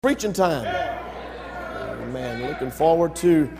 Preaching 0.00 0.32
time. 0.32 0.64
Amen. 2.04 2.46
Looking 2.46 2.70
forward 2.70 3.16
to 3.16 3.50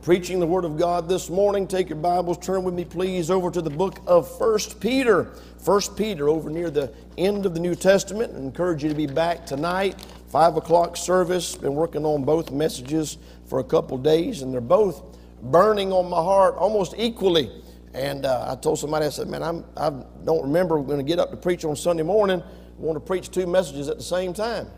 preaching 0.00 0.38
the 0.38 0.46
Word 0.46 0.64
of 0.64 0.78
God 0.78 1.08
this 1.08 1.28
morning. 1.28 1.66
Take 1.66 1.88
your 1.88 1.98
Bibles, 1.98 2.38
turn 2.38 2.62
with 2.62 2.74
me, 2.74 2.84
please, 2.84 3.32
over 3.32 3.50
to 3.50 3.60
the 3.60 3.68
book 3.68 3.98
of 4.06 4.30
First 4.38 4.78
Peter. 4.78 5.32
First 5.58 5.96
Peter, 5.96 6.28
over 6.28 6.50
near 6.50 6.70
the 6.70 6.94
end 7.16 7.46
of 7.46 7.52
the 7.52 7.58
New 7.58 7.74
Testament. 7.74 8.32
I 8.32 8.38
encourage 8.38 8.84
you 8.84 8.88
to 8.90 8.94
be 8.94 9.08
back 9.08 9.44
tonight, 9.44 10.06
5 10.28 10.58
o'clock 10.58 10.96
service. 10.96 11.56
Been 11.56 11.74
working 11.74 12.06
on 12.06 12.22
both 12.22 12.52
messages 12.52 13.18
for 13.48 13.58
a 13.58 13.64
couple 13.64 13.98
days, 13.98 14.42
and 14.42 14.54
they're 14.54 14.60
both 14.60 15.02
burning 15.42 15.92
on 15.92 16.08
my 16.08 16.22
heart 16.22 16.54
almost 16.54 16.94
equally. 16.96 17.50
And 17.92 18.24
uh, 18.24 18.52
I 18.52 18.54
told 18.54 18.78
somebody, 18.78 19.06
I 19.06 19.08
said, 19.08 19.26
man, 19.26 19.42
I'm, 19.42 19.64
I 19.76 19.90
don't 20.24 20.42
remember 20.42 20.80
going 20.80 20.98
to 20.98 21.04
get 21.04 21.18
up 21.18 21.32
to 21.32 21.36
preach 21.36 21.64
on 21.64 21.74
Sunday 21.74 22.04
morning. 22.04 22.40
I 22.40 22.80
want 22.80 22.94
to 22.94 23.00
preach 23.00 23.32
two 23.32 23.48
messages 23.48 23.88
at 23.88 23.96
the 23.96 24.04
same 24.04 24.32
time 24.32 24.68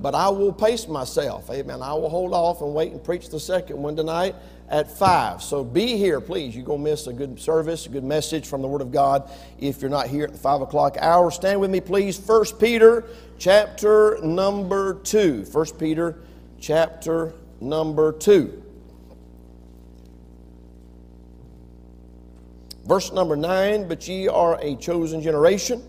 but 0.00 0.14
I 0.14 0.28
will 0.28 0.52
pace 0.52 0.88
myself. 0.88 1.50
Amen. 1.50 1.82
I 1.82 1.92
will 1.94 2.08
hold 2.08 2.32
off 2.32 2.62
and 2.62 2.74
wait 2.74 2.92
and 2.92 3.02
preach 3.02 3.28
the 3.28 3.40
second 3.40 3.76
one 3.76 3.96
tonight 3.96 4.34
at 4.68 4.90
5. 4.90 5.42
So 5.42 5.62
be 5.62 5.96
here, 5.96 6.20
please. 6.20 6.54
You're 6.54 6.64
going 6.64 6.82
to 6.82 6.90
miss 6.90 7.06
a 7.06 7.12
good 7.12 7.38
service, 7.38 7.86
a 7.86 7.88
good 7.90 8.04
message 8.04 8.46
from 8.46 8.62
the 8.62 8.68
Word 8.68 8.80
of 8.80 8.92
God 8.92 9.30
if 9.58 9.82
you're 9.82 9.90
not 9.90 10.06
here 10.06 10.24
at 10.24 10.32
the 10.32 10.38
5 10.38 10.62
o'clock 10.62 10.96
hour. 11.00 11.30
Stand 11.30 11.60
with 11.60 11.70
me, 11.70 11.80
please. 11.80 12.18
1 12.18 12.44
Peter 12.58 13.04
chapter 13.38 14.18
number 14.22 14.94
2. 14.94 15.44
1 15.50 15.66
Peter 15.78 16.18
chapter 16.60 17.34
number 17.60 18.12
2. 18.12 18.62
Verse 22.84 23.12
number 23.12 23.36
9 23.36 23.86
But 23.86 24.08
ye 24.08 24.28
are 24.28 24.58
a 24.62 24.76
chosen 24.76 25.20
generation, 25.20 25.82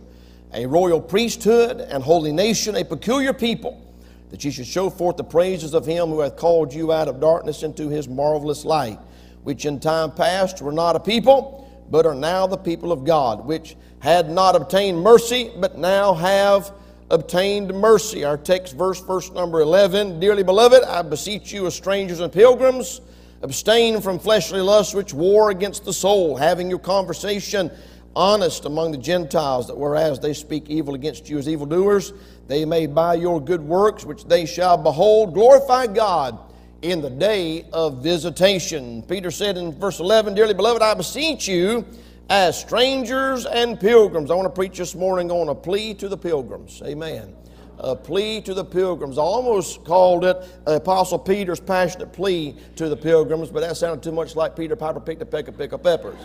a 0.53 0.65
royal 0.65 0.99
priesthood, 0.99 1.79
and 1.79 2.03
holy 2.03 2.33
nation, 2.33 2.75
a 2.75 2.83
peculiar 2.83 3.31
people 3.31 3.81
that 4.31 4.43
ye 4.43 4.49
should 4.49 4.65
show 4.65 4.89
forth 4.89 5.17
the 5.17 5.23
praises 5.23 5.73
of 5.73 5.85
him 5.85 6.07
who 6.07 6.21
hath 6.21 6.37
called 6.37 6.73
you 6.73 6.91
out 6.91 7.07
of 7.07 7.19
darkness 7.19 7.63
into 7.63 7.89
his 7.89 8.07
marvelous 8.07 8.65
light, 8.65 8.97
which 9.43 9.65
in 9.65 9.79
time 9.79 10.11
past 10.11 10.61
were 10.61 10.71
not 10.71 10.95
a 10.95 10.99
people, 10.99 11.69
but 11.91 12.05
are 12.05 12.15
now 12.15 12.47
the 12.47 12.57
people 12.57 12.93
of 12.93 13.03
God, 13.03 13.45
which 13.45 13.75
had 13.99 14.29
not 14.29 14.55
obtained 14.55 15.01
mercy, 15.01 15.51
but 15.57 15.77
now 15.77 16.13
have 16.13 16.71
obtained 17.09 17.73
mercy. 17.73 18.23
Our 18.23 18.37
text 18.37 18.75
verse, 18.75 19.01
verse 19.01 19.29
number 19.31 19.59
11 19.59 20.21
Dearly 20.21 20.43
beloved, 20.43 20.81
I 20.83 21.01
beseech 21.01 21.51
you 21.51 21.67
as 21.67 21.75
strangers 21.75 22.21
and 22.21 22.31
pilgrims, 22.31 23.01
abstain 23.41 23.99
from 23.99 24.17
fleshly 24.17 24.61
lusts 24.61 24.93
which 24.93 25.13
war 25.13 25.51
against 25.51 25.83
the 25.83 25.93
soul, 25.93 26.37
having 26.37 26.69
your 26.69 26.79
conversation 26.79 27.69
honest 28.15 28.65
among 28.65 28.91
the 28.91 28.97
Gentiles, 28.97 29.67
that 29.67 29.77
whereas 29.77 30.19
they 30.19 30.33
speak 30.33 30.69
evil 30.69 30.95
against 30.95 31.29
you 31.29 31.37
as 31.37 31.47
evildoers, 31.47 32.13
they 32.51 32.65
may 32.65 32.85
by 32.85 33.13
your 33.13 33.39
good 33.39 33.61
works, 33.61 34.03
which 34.03 34.25
they 34.25 34.45
shall 34.45 34.77
behold, 34.77 35.33
glorify 35.33 35.87
God 35.87 36.37
in 36.81 37.01
the 37.01 37.09
day 37.09 37.65
of 37.71 38.03
visitation. 38.03 39.03
Peter 39.03 39.31
said 39.31 39.55
in 39.57 39.71
verse 39.71 39.99
11, 39.99 40.35
Dearly 40.35 40.53
beloved, 40.53 40.81
I 40.81 40.93
beseech 40.93 41.47
you 41.47 41.85
as 42.29 42.59
strangers 42.59 43.45
and 43.45 43.79
pilgrims. 43.79 44.31
I 44.31 44.35
want 44.35 44.47
to 44.47 44.53
preach 44.53 44.77
this 44.77 44.95
morning 44.95 45.31
on 45.31 45.49
a 45.49 45.55
plea 45.55 45.93
to 45.95 46.09
the 46.09 46.17
pilgrims. 46.17 46.81
Amen. 46.85 47.33
A 47.79 47.95
plea 47.95 48.41
to 48.41 48.53
the 48.53 48.65
pilgrims. 48.65 49.17
I 49.17 49.21
almost 49.21 49.85
called 49.85 50.25
it 50.25 50.37
Apostle 50.65 51.19
Peter's 51.19 51.59
passionate 51.59 52.11
plea 52.11 52.55
to 52.75 52.89
the 52.89 52.97
pilgrims, 52.97 53.49
but 53.49 53.61
that 53.61 53.77
sounded 53.77 54.03
too 54.03 54.11
much 54.11 54.35
like 54.35 54.55
Peter 54.55 54.75
Piper 54.75 54.99
picked 54.99 55.21
a 55.21 55.25
peck 55.25 55.47
of 55.47 55.57
pickle 55.57 55.79
peppers. 55.79 56.19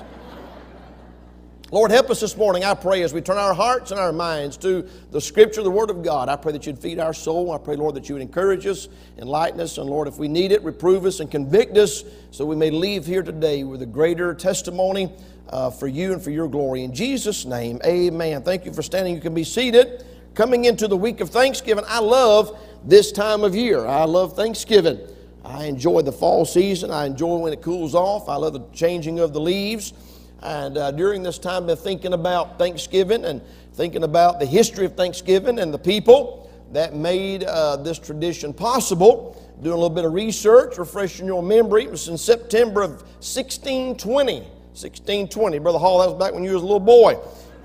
Lord, 1.73 1.91
help 1.91 2.11
us 2.11 2.21
this 2.21 2.37
morning, 2.37 2.63
I 2.63 2.75
pray, 2.75 3.03
as 3.03 3.13
we 3.13 3.21
turn 3.21 3.39
our 3.39 3.53
hearts 3.53 3.91
and 3.91 3.99
our 3.99 4.13
minds 4.13 4.57
to 4.59 4.89
the 5.11 5.21
Scripture, 5.21 5.65
the 5.65 5.71
Word 5.71 5.91
of 5.91 6.01
God. 6.05 6.29
I 6.29 6.37
pray 6.37 6.53
that 6.53 6.65
you'd 6.65 6.79
feed 6.79 7.01
our 7.01 7.13
soul. 7.13 7.51
I 7.51 7.59
pray, 7.59 7.75
Lord, 7.75 7.97
that 7.97 8.09
you 8.09 8.15
would 8.15 8.23
encourage 8.23 8.67
us, 8.67 8.87
enlighten 9.19 9.59
us, 9.59 9.77
and 9.77 9.91
Lord, 9.91 10.07
if 10.07 10.17
we 10.17 10.29
need 10.29 10.53
it, 10.53 10.63
reprove 10.63 11.05
us 11.07 11.19
and 11.19 11.29
convict 11.29 11.77
us 11.77 12.05
so 12.31 12.47
we 12.47 12.55
may 12.55 12.71
leave 12.71 13.05
here 13.05 13.25
today 13.25 13.65
with 13.65 13.83
a 13.83 13.87
greater 13.87 14.33
testimony 14.33 15.13
uh, 15.49 15.69
for 15.71 15.89
you 15.89 16.13
and 16.13 16.23
for 16.23 16.31
your 16.31 16.47
glory. 16.47 16.85
In 16.85 16.95
Jesus' 16.95 17.45
name, 17.45 17.81
amen. 17.85 18.45
Thank 18.45 18.65
you 18.65 18.73
for 18.73 18.83
standing. 18.83 19.17
You 19.17 19.21
can 19.21 19.35
be 19.35 19.43
seated. 19.43 20.07
Coming 20.35 20.67
into 20.67 20.87
the 20.87 20.97
week 20.97 21.21
of 21.21 21.31
Thanksgiving, 21.31 21.85
I 21.89 21.99
love 21.99 22.57
this 22.85 23.11
time 23.11 23.43
of 23.43 23.57
year. 23.57 23.85
I 23.85 24.05
love 24.05 24.37
Thanksgiving. 24.37 25.01
I 25.45 25.65
enjoy 25.65 26.03
the 26.03 26.13
fall 26.13 26.45
season. 26.45 26.93
I 26.93 27.07
enjoy 27.07 27.39
when 27.39 27.53
it 27.53 27.61
cools 27.61 27.97
off. 27.97 28.29
I 28.29 28.37
love 28.37 28.53
the 28.53 28.65
changing 28.73 29.19
of 29.19 29.33
the 29.33 29.41
leaves. 29.41 29.93
And 30.43 30.77
uh, 30.77 30.91
during 30.91 31.23
this 31.23 31.39
time, 31.39 31.63
I've 31.63 31.67
been 31.67 31.77
thinking 31.77 32.13
about 32.13 32.59
Thanksgiving 32.59 33.25
and 33.25 33.41
thinking 33.75 34.05
about 34.05 34.39
the 34.39 34.47
history 34.47 34.85
of 34.87 34.95
Thanksgiving 34.95 35.59
and 35.59 35.73
the 35.73 35.79
people 35.79 36.51
that 36.73 36.95
made 36.95 37.45
uh, 37.45 37.77
this 37.77 37.99
tradition 37.99 38.53
possible. 38.53 39.43
Doing 39.63 39.73
a 39.73 39.77
little 39.77 39.89
bit 39.89 40.05
of 40.05 40.13
research, 40.13 40.77
refreshing 40.77 41.27
your 41.27 41.43
memory. 41.43 41.85
It 41.85 41.91
was 41.91 42.09
in 42.09 42.19
September 42.19 42.83
of 42.83 42.91
1620. 43.23 44.41
1620. 44.41 45.59
Brother 45.59 45.79
Hall, 45.79 46.01
that 46.01 46.11
was 46.11 46.19
back 46.19 46.35
when 46.35 46.45
you 46.45 46.53
was 46.53 46.63
a 46.63 46.67
little 46.67 46.79
boy. 46.79 47.19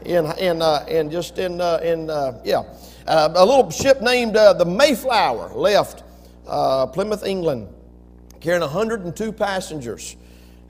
In, 0.06 0.26
in, 0.40 0.62
uh, 0.62 0.86
in 0.88 1.12
just 1.12 1.38
in, 1.38 1.60
uh, 1.60 1.80
in 1.84 2.10
uh, 2.10 2.42
yeah. 2.46 2.64
Uh, 3.06 3.30
a 3.36 3.46
little 3.46 3.70
ship 3.70 4.02
named 4.02 4.36
the 4.36 4.66
Mayflower 4.66 5.54
left 5.54 6.04
Plymouth, 6.94 7.26
England, 7.26 7.68
carrying 8.40 8.62
102 8.62 9.32
passengers 9.34 10.16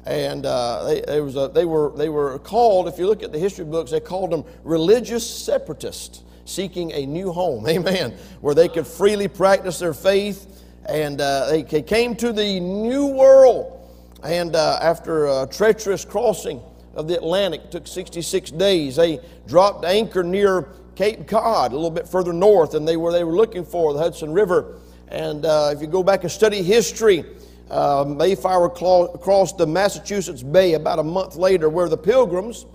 and 0.05 0.45
uh, 0.45 0.83
they, 0.85 1.01
they, 1.01 1.21
was 1.21 1.35
a, 1.35 1.51
they, 1.53 1.65
were, 1.65 1.91
they 1.95 2.09
were 2.09 2.39
called, 2.39 2.87
if 2.87 2.97
you 2.97 3.05
look 3.07 3.21
at 3.21 3.31
the 3.31 3.39
history 3.39 3.65
books, 3.65 3.91
they 3.91 3.99
called 3.99 4.31
them 4.31 4.43
religious 4.63 5.27
separatists 5.29 6.23
seeking 6.45 6.91
a 6.91 7.05
new 7.05 7.31
home, 7.31 7.67
amen, 7.69 8.17
where 8.41 8.55
they 8.55 8.67
could 8.67 8.87
freely 8.87 9.27
practice 9.27 9.79
their 9.79 9.93
faith. 9.93 10.47
And 10.85 11.21
uh, 11.21 11.47
they 11.49 11.81
came 11.83 12.15
to 12.17 12.33
the 12.33 12.59
New 12.59 13.07
World. 13.07 13.77
And 14.23 14.55
uh, 14.55 14.79
after 14.81 15.27
a 15.27 15.47
treacherous 15.49 16.05
crossing 16.05 16.61
of 16.95 17.07
the 17.07 17.15
Atlantic, 17.15 17.69
took 17.69 17.87
66 17.87 18.51
days, 18.51 18.95
they 18.95 19.19
dropped 19.47 19.85
anchor 19.85 20.23
near 20.23 20.69
Cape 20.95 21.27
Cod, 21.27 21.71
a 21.71 21.75
little 21.75 21.91
bit 21.91 22.07
further 22.07 22.33
north, 22.33 22.73
and 22.73 22.87
they 22.87 22.97
were, 22.97 23.11
they 23.11 23.23
were 23.23 23.35
looking 23.35 23.63
for 23.63 23.93
the 23.93 23.99
Hudson 23.99 24.33
River. 24.33 24.79
And 25.07 25.45
uh, 25.45 25.71
if 25.73 25.81
you 25.81 25.87
go 25.87 26.03
back 26.03 26.23
and 26.23 26.31
study 26.31 26.61
history, 26.61 27.25
uh, 27.71 28.03
Mayflower 28.05 28.69
crossed 28.69 29.57
the 29.57 29.65
Massachusetts 29.65 30.43
Bay 30.43 30.73
about 30.73 30.99
a 30.99 31.03
month 31.03 31.37
later, 31.37 31.69
where 31.69 31.87
the 31.87 31.97
Pilgrims, 31.97 32.65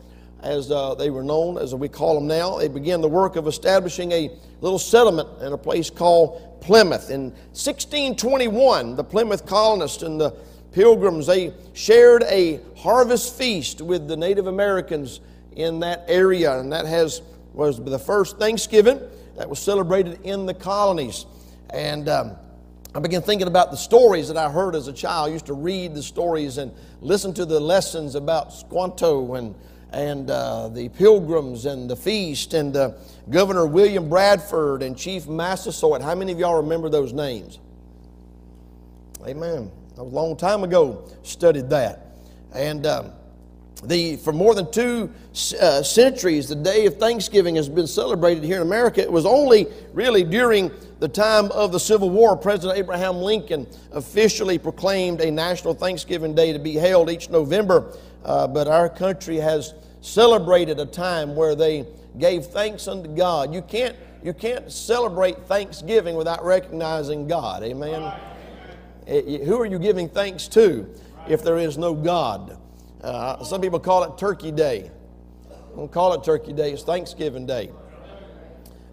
as 0.40 0.70
uh, 0.70 0.94
they 0.94 1.10
were 1.10 1.22
known, 1.22 1.58
as 1.58 1.74
we 1.74 1.88
call 1.88 2.14
them 2.14 2.26
now, 2.26 2.56
they 2.56 2.68
began 2.68 3.02
the 3.02 3.08
work 3.08 3.36
of 3.36 3.46
establishing 3.46 4.10
a 4.12 4.30
little 4.62 4.78
settlement 4.78 5.28
in 5.42 5.52
a 5.52 5.58
place 5.58 5.90
called 5.90 6.60
Plymouth. 6.62 7.10
In 7.10 7.24
1621, 7.52 8.96
the 8.96 9.04
Plymouth 9.04 9.44
colonists 9.44 10.02
and 10.02 10.18
the 10.18 10.34
Pilgrims 10.72 11.26
they 11.26 11.52
shared 11.74 12.22
a 12.24 12.60
harvest 12.76 13.34
feast 13.36 13.82
with 13.82 14.08
the 14.08 14.16
Native 14.16 14.46
Americans 14.46 15.20
in 15.56 15.80
that 15.80 16.04
area, 16.08 16.58
and 16.58 16.72
that 16.72 16.86
has 16.86 17.20
was 17.52 17.82
the 17.82 17.98
first 17.98 18.38
Thanksgiving 18.38 19.00
that 19.36 19.48
was 19.48 19.58
celebrated 19.58 20.20
in 20.24 20.46
the 20.46 20.54
colonies. 20.54 21.26
And 21.70 22.08
um, 22.08 22.36
I 22.96 22.98
began 22.98 23.20
thinking 23.20 23.46
about 23.46 23.70
the 23.70 23.76
stories 23.76 24.28
that 24.28 24.38
I 24.38 24.50
heard 24.50 24.74
as 24.74 24.88
a 24.88 24.92
child. 24.92 25.28
I 25.28 25.32
used 25.34 25.44
to 25.46 25.52
read 25.52 25.94
the 25.94 26.02
stories 26.02 26.56
and 26.56 26.72
listen 27.02 27.34
to 27.34 27.44
the 27.44 27.60
lessons 27.60 28.14
about 28.14 28.54
Squanto 28.54 29.34
and, 29.34 29.54
and 29.90 30.30
uh, 30.30 30.70
the 30.70 30.88
pilgrims 30.88 31.66
and 31.66 31.90
the 31.90 31.96
feast 31.96 32.54
and 32.54 32.74
uh, 32.74 32.92
Governor 33.28 33.66
William 33.66 34.08
Bradford 34.08 34.82
and 34.82 34.96
Chief 34.96 35.26
Massasoit. 35.26 36.00
How 36.00 36.14
many 36.14 36.32
of 36.32 36.38
y'all 36.38 36.62
remember 36.62 36.88
those 36.88 37.12
names? 37.12 37.58
Amen. 39.26 39.70
That 39.96 40.04
was 40.04 40.12
a 40.14 40.16
long 40.16 40.34
time 40.34 40.64
ago, 40.64 41.06
studied 41.22 41.68
that. 41.68 42.16
And 42.54 42.86
um, 42.86 43.12
the, 43.84 44.16
for 44.16 44.32
more 44.32 44.54
than 44.54 44.70
two 44.70 45.10
uh, 45.60 45.82
centuries, 45.82 46.48
the 46.48 46.54
day 46.54 46.86
of 46.86 46.96
Thanksgiving 46.96 47.56
has 47.56 47.68
been 47.68 47.86
celebrated 47.86 48.42
here 48.42 48.56
in 48.56 48.62
America. 48.62 49.02
It 49.02 49.12
was 49.12 49.26
only 49.26 49.66
really 49.92 50.24
during 50.24 50.70
the 50.98 51.08
time 51.08 51.52
of 51.52 51.72
the 51.72 51.80
Civil 51.80 52.08
War, 52.08 52.36
President 52.36 52.78
Abraham 52.78 53.16
Lincoln 53.16 53.66
officially 53.92 54.58
proclaimed 54.58 55.20
a 55.20 55.30
National 55.30 55.74
Thanksgiving 55.74 56.34
Day 56.34 56.54
to 56.54 56.58
be 56.58 56.74
held 56.74 57.10
each 57.10 57.28
November. 57.28 57.92
Uh, 58.24 58.46
but 58.46 58.66
our 58.66 58.88
country 58.88 59.36
has 59.36 59.74
celebrated 60.00 60.80
a 60.80 60.86
time 60.86 61.36
where 61.36 61.54
they 61.54 61.86
gave 62.18 62.46
thanks 62.46 62.88
unto 62.88 63.14
God. 63.14 63.52
You 63.52 63.60
can't, 63.60 63.94
you 64.24 64.32
can't 64.32 64.72
celebrate 64.72 65.46
Thanksgiving 65.46 66.16
without 66.16 66.42
recognizing 66.44 67.28
God. 67.28 67.62
Amen. 67.62 68.10
It, 69.06 69.44
who 69.44 69.60
are 69.60 69.66
you 69.66 69.78
giving 69.78 70.08
thanks 70.08 70.48
to 70.48 70.88
if 71.28 71.42
there 71.44 71.58
is 71.58 71.76
no 71.76 71.94
God? 71.94 72.58
Uh, 73.06 73.42
some 73.44 73.60
people 73.60 73.78
call 73.78 74.02
it 74.04 74.18
Turkey 74.18 74.50
Day. 74.50 74.90
Don't 75.76 75.90
call 75.92 76.12
it 76.14 76.24
Turkey 76.24 76.52
Day, 76.52 76.72
it's 76.72 76.82
Thanksgiving 76.82 77.46
Day 77.46 77.70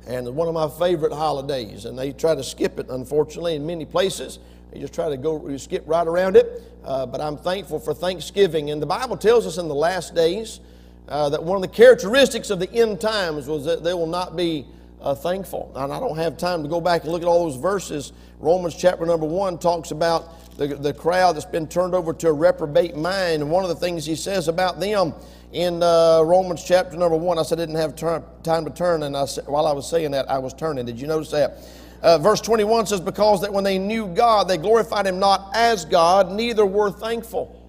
and 0.05 0.27
it's 0.27 0.35
one 0.35 0.47
of 0.47 0.53
my 0.53 0.67
favorite 0.85 1.13
holidays. 1.13 1.85
And 1.85 1.97
they 1.97 2.11
try 2.11 2.35
to 2.35 2.43
skip 2.43 2.79
it, 2.79 2.89
unfortunately, 2.89 3.55
in 3.55 3.65
many 3.65 3.85
places. 3.85 4.39
They 4.71 4.79
just 4.79 4.93
try 4.93 5.09
to 5.09 5.17
go 5.17 5.55
skip 5.57 5.83
right 5.85 6.05
around 6.05 6.35
it. 6.35 6.61
Uh, 6.83 7.05
but 7.05 7.21
I'm 7.21 7.37
thankful 7.37 7.79
for 7.79 7.93
Thanksgiving. 7.93 8.71
And 8.71 8.81
the 8.81 8.85
Bible 8.85 9.15
tells 9.15 9.47
us 9.47 9.57
in 9.57 9.67
the 9.67 9.75
last 9.75 10.13
days 10.13 10.59
uh, 11.07 11.29
that 11.29 11.41
one 11.41 11.55
of 11.55 11.61
the 11.61 11.75
characteristics 11.75 12.49
of 12.49 12.59
the 12.59 12.71
end 12.73 12.99
times 12.99 13.47
was 13.47 13.65
that 13.65 13.83
they 13.83 13.93
will 13.93 14.07
not 14.07 14.35
be 14.35 14.65
uh, 15.01 15.15
thankful. 15.15 15.71
And 15.75 15.93
I 15.93 15.99
don't 15.99 16.17
have 16.17 16.37
time 16.37 16.63
to 16.63 16.69
go 16.69 16.81
back 16.81 17.03
and 17.03 17.11
look 17.11 17.21
at 17.21 17.27
all 17.27 17.49
those 17.49 17.57
verses. 17.59 18.11
Romans 18.39 18.75
chapter 18.75 19.05
number 19.05 19.25
one 19.25 19.57
talks 19.57 19.91
about 19.91 20.42
the, 20.57 20.67
the 20.67 20.93
crowd 20.93 21.35
that's 21.35 21.45
been 21.45 21.67
turned 21.67 21.95
over 21.95 22.13
to 22.13 22.27
a 22.27 22.33
reprobate 22.33 22.95
mind. 22.95 23.41
And 23.41 23.51
one 23.51 23.63
of 23.63 23.69
the 23.69 23.75
things 23.75 24.05
he 24.05 24.15
says 24.15 24.47
about 24.47 24.79
them 24.79 25.13
in 25.51 25.81
uh, 25.81 26.21
Romans 26.23 26.63
chapter 26.63 26.97
number 26.97 27.17
one, 27.17 27.37
I 27.37 27.43
said 27.43 27.59
I 27.59 27.65
didn't 27.65 27.75
have 27.75 27.95
time 28.43 28.65
to 28.65 28.71
turn, 28.71 29.03
and 29.03 29.15
I, 29.15 29.25
while 29.45 29.67
I 29.67 29.71
was 29.71 29.89
saying 29.89 30.11
that, 30.11 30.29
I 30.29 30.39
was 30.39 30.53
turning. 30.53 30.85
Did 30.85 30.99
you 30.99 31.07
notice 31.07 31.31
that? 31.31 31.57
Uh, 32.01 32.17
verse 32.17 32.41
21 32.41 32.85
says, 32.85 32.99
Because 32.99 33.41
that 33.41 33.53
when 33.53 33.63
they 33.63 33.79
knew 33.79 34.07
God, 34.07 34.47
they 34.47 34.57
glorified 34.57 35.07
him 35.07 35.19
not 35.19 35.51
as 35.55 35.85
God, 35.85 36.31
neither 36.31 36.65
were 36.65 36.91
thankful. 36.91 37.59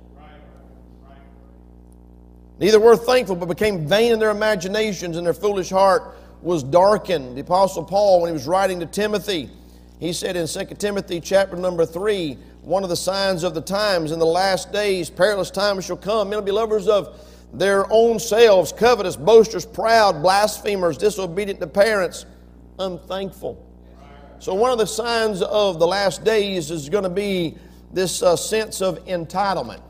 Neither 2.58 2.81
were 2.81 2.96
thankful, 2.96 3.36
but 3.36 3.46
became 3.46 3.86
vain 3.86 4.12
in 4.12 4.19
their 4.19 4.31
imaginations, 4.31 5.16
and 5.16 5.26
their 5.26 5.34
foolish 5.34 5.70
heart 5.70 6.16
was 6.40 6.62
darkened. 6.62 7.36
The 7.36 7.40
Apostle 7.40 7.84
Paul, 7.84 8.22
when 8.22 8.28
he 8.28 8.32
was 8.32 8.46
writing 8.46 8.81
to 8.81 8.86
Timothy, 8.86 9.50
he 9.98 10.12
said 10.12 10.36
in 10.36 10.46
2 10.46 10.64
Timothy 10.76 11.20
chapter 11.20 11.56
number 11.56 11.86
3, 11.86 12.36
one 12.64 12.82
of 12.82 12.88
the 12.88 12.96
signs 12.96 13.43
of 13.43 13.55
the 13.55 13.61
times 13.61 14.11
in 14.11 14.19
the 14.19 14.26
last 14.26 14.72
days, 14.72 15.11
perilous 15.11 15.50
times 15.50 15.84
shall 15.84 15.99
come. 15.99 16.31
Men 16.31 16.38
will 16.38 16.46
be 16.46 16.52
lovers 16.52 16.88
of 16.88 17.20
their 17.52 17.87
own 17.93 18.19
selves, 18.19 18.72
covetous, 18.72 19.16
boasters, 19.16 19.66
proud, 19.66 20.22
blasphemers, 20.22 20.96
disobedient 20.96 21.61
to 21.61 21.66
parents, 21.66 22.25
unthankful. 22.78 23.62
So, 24.38 24.55
one 24.55 24.70
of 24.70 24.78
the 24.78 24.87
signs 24.87 25.43
of 25.43 25.78
the 25.78 25.87
last 25.87 26.25
days 26.25 26.70
is 26.70 26.88
going 26.88 27.05
to 27.05 27.11
be 27.11 27.56
this 27.93 28.22
uh, 28.22 28.34
sense 28.34 28.81
of 28.81 29.05
entitlement. 29.05 29.81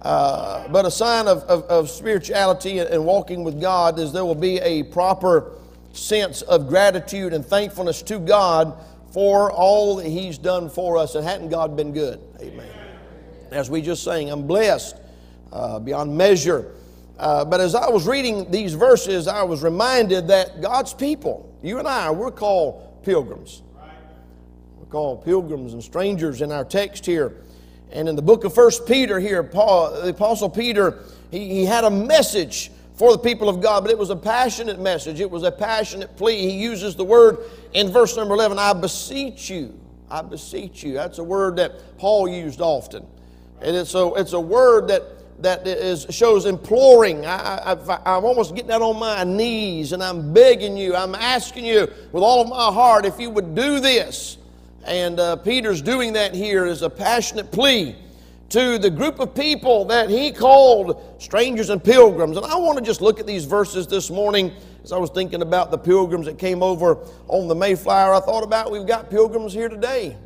Uh, 0.00 0.66
but 0.68 0.84
a 0.84 0.90
sign 0.90 1.28
of, 1.28 1.44
of, 1.44 1.62
of 1.64 1.88
spirituality 1.88 2.80
and 2.80 3.04
walking 3.04 3.44
with 3.44 3.60
God 3.60 4.00
is 4.00 4.12
there 4.12 4.24
will 4.24 4.34
be 4.34 4.58
a 4.58 4.82
proper 4.84 5.52
sense 5.92 6.42
of 6.42 6.66
gratitude 6.66 7.32
and 7.32 7.46
thankfulness 7.46 8.02
to 8.02 8.18
God 8.18 8.76
for 9.12 9.52
all 9.52 9.96
that 9.96 10.06
He's 10.06 10.38
done 10.38 10.68
for 10.68 10.96
us. 10.96 11.14
And 11.14 11.24
hadn't 11.24 11.50
God 11.50 11.76
been 11.76 11.92
good? 11.92 12.20
Amen. 12.40 12.68
As 13.50 13.68
we 13.68 13.82
just 13.82 14.02
sang, 14.02 14.30
I'm 14.30 14.46
blessed 14.46 14.96
uh, 15.52 15.78
beyond 15.78 16.16
measure. 16.16 16.72
Uh, 17.18 17.44
but 17.44 17.60
as 17.60 17.74
I 17.74 17.88
was 17.90 18.06
reading 18.06 18.50
these 18.50 18.74
verses, 18.74 19.28
I 19.28 19.42
was 19.42 19.62
reminded 19.62 20.28
that 20.28 20.62
God's 20.62 20.94
people, 20.94 21.54
you 21.62 21.78
and 21.78 21.86
I, 21.86 22.10
we're 22.10 22.30
called 22.30 23.04
pilgrims. 23.04 23.62
We're 24.78 24.86
called 24.86 25.24
pilgrims 25.24 25.74
and 25.74 25.84
strangers 25.84 26.40
in 26.40 26.50
our 26.50 26.64
text 26.64 27.04
here. 27.04 27.36
And 27.92 28.08
in 28.08 28.16
the 28.16 28.22
book 28.22 28.44
of 28.44 28.54
First 28.54 28.86
Peter 28.86 29.20
here, 29.20 29.42
Paul, 29.42 29.92
the 30.00 30.08
Apostle 30.08 30.48
Peter, 30.48 31.00
he, 31.30 31.48
he 31.48 31.64
had 31.66 31.84
a 31.84 31.90
message 31.90 32.70
for 32.94 33.12
the 33.12 33.18
people 33.18 33.48
of 33.48 33.60
God, 33.60 33.82
but 33.84 33.90
it 33.90 33.98
was 33.98 34.10
a 34.10 34.16
passionate 34.16 34.80
message. 34.80 35.20
It 35.20 35.30
was 35.30 35.42
a 35.42 35.52
passionate 35.52 36.16
plea. 36.16 36.38
He 36.38 36.56
uses 36.56 36.96
the 36.96 37.04
word 37.04 37.38
in 37.74 37.90
verse 37.90 38.16
number 38.16 38.34
11, 38.34 38.58
I 38.58 38.72
beseech 38.72 39.50
you. 39.50 39.78
I 40.10 40.22
beseech 40.22 40.82
you. 40.82 40.94
That's 40.94 41.18
a 41.18 41.24
word 41.24 41.56
that 41.56 41.98
Paul 41.98 42.28
used 42.28 42.60
often. 42.60 43.06
And 43.60 43.76
it's 43.76 43.94
a, 43.94 44.12
it's 44.14 44.34
a 44.34 44.40
word 44.40 44.88
that, 44.88 45.02
that 45.42 45.66
is, 45.66 46.06
shows 46.10 46.46
imploring. 46.46 47.24
I, 47.24 47.72
I, 47.72 48.16
I'm 48.16 48.24
almost 48.24 48.54
getting 48.54 48.70
out 48.70 48.82
on 48.82 48.98
my 48.98 49.24
knees 49.24 49.92
and 49.92 50.02
I'm 50.02 50.32
begging 50.32 50.76
you. 50.76 50.94
I'm 50.94 51.14
asking 51.14 51.64
you 51.64 51.90
with 52.12 52.22
all 52.22 52.42
of 52.42 52.48
my 52.48 52.72
heart 52.72 53.06
if 53.06 53.18
you 53.18 53.30
would 53.30 53.54
do 53.54 53.80
this. 53.80 54.36
And 54.84 55.20
uh, 55.20 55.36
Peter's 55.36 55.80
doing 55.80 56.12
that 56.14 56.34
here 56.34 56.64
as 56.64 56.82
a 56.82 56.90
passionate 56.90 57.52
plea 57.52 57.96
to 58.50 58.76
the 58.76 58.90
group 58.90 59.18
of 59.18 59.34
people 59.34 59.86
that 59.86 60.10
he 60.10 60.30
called 60.30 61.16
strangers 61.18 61.70
and 61.70 61.82
pilgrims. 61.82 62.36
And 62.36 62.44
I 62.44 62.56
want 62.56 62.76
to 62.78 62.84
just 62.84 63.00
look 63.00 63.18
at 63.18 63.26
these 63.26 63.46
verses 63.46 63.86
this 63.86 64.10
morning 64.10 64.52
as 64.82 64.92
I 64.92 64.98
was 64.98 65.10
thinking 65.10 65.42
about 65.42 65.70
the 65.70 65.78
pilgrims 65.78 66.26
that 66.26 66.38
came 66.38 66.62
over 66.62 66.98
on 67.28 67.48
the 67.48 67.54
Mayflower. 67.54 68.14
I 68.14 68.20
thought 68.20 68.42
about 68.42 68.70
we've 68.70 68.86
got 68.86 69.10
pilgrims 69.10 69.52
here 69.52 69.68
today. 69.68 70.16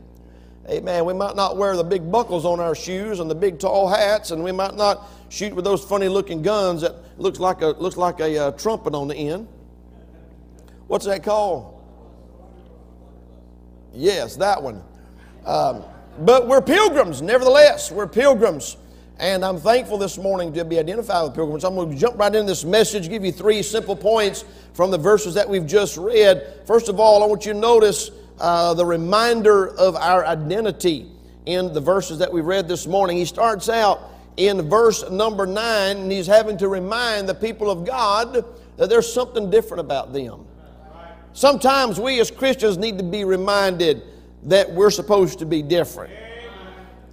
Amen. 0.69 1.05
We 1.05 1.13
might 1.13 1.37
not 1.37 1.57
wear 1.57 1.77
the 1.77 1.85
big 1.85 2.11
buckles 2.11 2.45
on 2.45 2.59
our 2.59 2.75
shoes 2.75 3.21
and 3.21 3.31
the 3.31 3.35
big 3.35 3.59
tall 3.59 3.89
hats, 3.89 4.33
and 4.33 4.43
we 4.43 4.51
might 4.51 4.75
not 4.75 5.09
shoot 5.29 5.55
with 5.55 5.65
those 5.65 5.85
funny 5.85 6.09
looking 6.09 6.43
guns 6.43 6.81
that 6.81 6.97
looks 7.19 7.39
like 7.39 7.63
a, 7.63 7.67
looks 7.67 7.97
like 7.97 8.21
a 8.21 8.39
uh, 8.39 8.51
trumpet 8.53 8.95
on 8.95 9.07
the 9.07 9.15
end. 9.15 9.47
What's 10.89 11.05
that 11.07 11.23
called? 11.23 11.73
Yes, 13.93 14.37
that 14.37 14.63
one. 14.63 14.83
Um, 15.45 15.85
but 16.21 16.49
we're 16.49 16.63
pilgrims, 16.63 17.23
nevertheless. 17.23 17.93
We're 17.93 18.07
pilgrims. 18.07 18.77
And 19.19 19.43
I'm 19.47 19.59
thankful 19.59 19.97
this 19.97 20.19
morning 20.19 20.53
to 20.53 20.65
be 20.65 20.79
identified 20.79 21.25
with 21.25 21.35
pilgrims. 21.35 21.65
I'm 21.65 21.75
going 21.75 21.91
to 21.91 21.97
jump 21.97 22.19
right 22.19 22.35
into 22.35 22.47
this 22.47 22.65
message, 22.65 23.09
give 23.09 23.25
you 23.25 23.33
three 23.33 23.63
simple 23.63 23.97
points 23.97 24.45
from 24.75 24.91
the 24.91 24.99
verses 24.99 25.33
that 25.35 25.49
we've 25.49 25.67
just 25.67 25.97
read. 25.97 26.61
First 26.67 26.91
of 26.91 27.01
all, 27.01 27.23
I 27.23 27.27
want 27.27 27.47
you 27.47 27.55
to 27.55 27.59
notice 27.59 28.11
uh, 28.39 28.75
the 28.75 28.85
reminder 28.85 29.69
of 29.79 29.97
our 29.97 30.27
identity 30.27 31.11
in 31.47 31.73
the 31.73 31.81
verses 31.81 32.19
that 32.19 32.31
we 32.31 32.43
read 32.43 32.69
this 32.69 32.87
morning. 32.87 33.17
He 33.17 33.25
starts 33.25 33.71
out 33.71 34.11
in 34.37 34.69
verse 34.69 35.09
number 35.11 35.47
nine, 35.47 35.97
and 35.97 36.13
he's 36.13 36.27
having 36.27 36.59
to 36.59 36.69
remind 36.69 37.27
the 37.27 37.35
people 37.35 37.71
of 37.71 37.87
God 37.87 38.45
that 38.77 38.91
there's 38.91 39.11
something 39.11 39.49
different 39.49 39.81
about 39.81 40.13
them. 40.13 40.45
Sometimes 41.33 41.99
we 41.99 42.21
as 42.21 42.31
Christians 42.31 42.77
need 42.77 42.99
to 42.99 43.05
be 43.05 43.25
reminded 43.25 44.03
that 44.43 44.71
we're 44.71 44.91
supposed 44.91 45.39
to 45.39 45.47
be 45.47 45.63
different. 45.63 46.13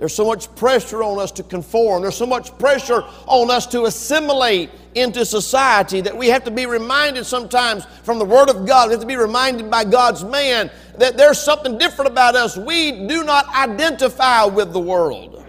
There's 0.03 0.13
so 0.13 0.25
much 0.25 0.53
pressure 0.57 1.01
on 1.01 1.17
us 1.17 1.31
to 1.31 1.43
conform. 1.43 2.01
There's 2.01 2.17
so 2.17 2.25
much 2.25 2.57
pressure 2.57 3.05
on 3.25 3.49
us 3.49 3.65
to 3.67 3.85
assimilate 3.85 4.69
into 4.95 5.25
society 5.25 6.01
that 6.01 6.17
we 6.17 6.27
have 6.27 6.43
to 6.43 6.51
be 6.51 6.65
reminded 6.65 7.25
sometimes 7.25 7.85
from 8.03 8.19
the 8.19 8.25
Word 8.25 8.49
of 8.49 8.65
God. 8.65 8.89
We 8.89 8.95
have 8.95 8.99
to 8.99 9.07
be 9.07 9.15
reminded 9.15 9.71
by 9.71 9.85
God's 9.85 10.25
man 10.25 10.69
that 10.97 11.15
there's 11.15 11.39
something 11.39 11.77
different 11.77 12.11
about 12.11 12.35
us. 12.35 12.57
We 12.57 13.07
do 13.07 13.23
not 13.23 13.47
identify 13.55 14.43
with 14.43 14.73
the 14.73 14.79
world. 14.81 15.41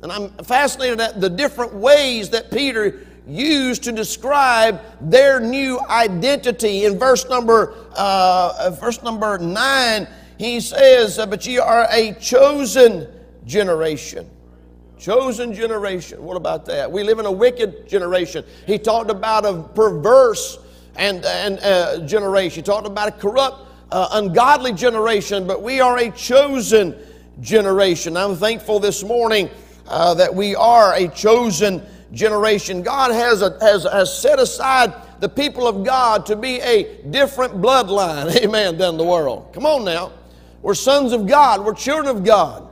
And 0.00 0.10
I'm 0.10 0.30
fascinated 0.44 0.98
at 0.98 1.20
the 1.20 1.28
different 1.28 1.74
ways 1.74 2.30
that 2.30 2.50
Peter 2.50 3.06
used 3.26 3.84
to 3.84 3.92
describe 3.92 4.80
their 5.02 5.38
new 5.38 5.78
identity. 5.80 6.86
In 6.86 6.98
verse 6.98 7.28
number, 7.28 7.74
uh, 7.94 8.74
verse 8.80 9.02
number 9.02 9.36
9, 9.36 10.08
he 10.38 10.60
says, 10.60 11.16
But 11.16 11.46
ye 11.46 11.58
are 11.58 11.86
a 11.90 12.14
chosen 12.14 13.08
generation. 13.46 14.28
Chosen 14.98 15.52
generation. 15.52 16.22
What 16.22 16.36
about 16.36 16.64
that? 16.66 16.90
We 16.90 17.02
live 17.02 17.18
in 17.18 17.26
a 17.26 17.32
wicked 17.32 17.88
generation. 17.88 18.44
He 18.66 18.78
talked 18.78 19.10
about 19.10 19.44
a 19.44 19.62
perverse 19.74 20.58
and, 20.96 21.24
and 21.24 21.58
uh, 21.58 22.06
generation. 22.06 22.56
He 22.56 22.62
talked 22.62 22.86
about 22.86 23.08
a 23.08 23.12
corrupt, 23.12 23.68
uh, 23.90 24.08
ungodly 24.12 24.72
generation, 24.72 25.46
but 25.46 25.62
we 25.62 25.80
are 25.80 25.98
a 25.98 26.10
chosen 26.10 26.94
generation. 27.40 28.16
I'm 28.16 28.36
thankful 28.36 28.78
this 28.78 29.02
morning 29.02 29.50
uh, 29.88 30.14
that 30.14 30.32
we 30.34 30.54
are 30.54 30.94
a 30.94 31.08
chosen 31.08 31.82
generation. 32.12 32.82
God 32.82 33.10
has, 33.10 33.42
a, 33.42 33.58
has, 33.60 33.84
has 33.84 34.16
set 34.16 34.38
aside 34.38 34.92
the 35.20 35.28
people 35.28 35.66
of 35.66 35.84
God 35.84 36.26
to 36.26 36.36
be 36.36 36.60
a 36.60 37.02
different 37.10 37.54
bloodline, 37.54 38.34
amen, 38.44 38.78
than 38.78 38.96
the 38.96 39.04
world. 39.04 39.52
Come 39.52 39.66
on 39.66 39.84
now. 39.84 40.12
We're 40.62 40.74
sons 40.74 41.12
of 41.12 41.26
God, 41.26 41.64
we're 41.64 41.74
children 41.74 42.16
of 42.16 42.24
God, 42.24 42.68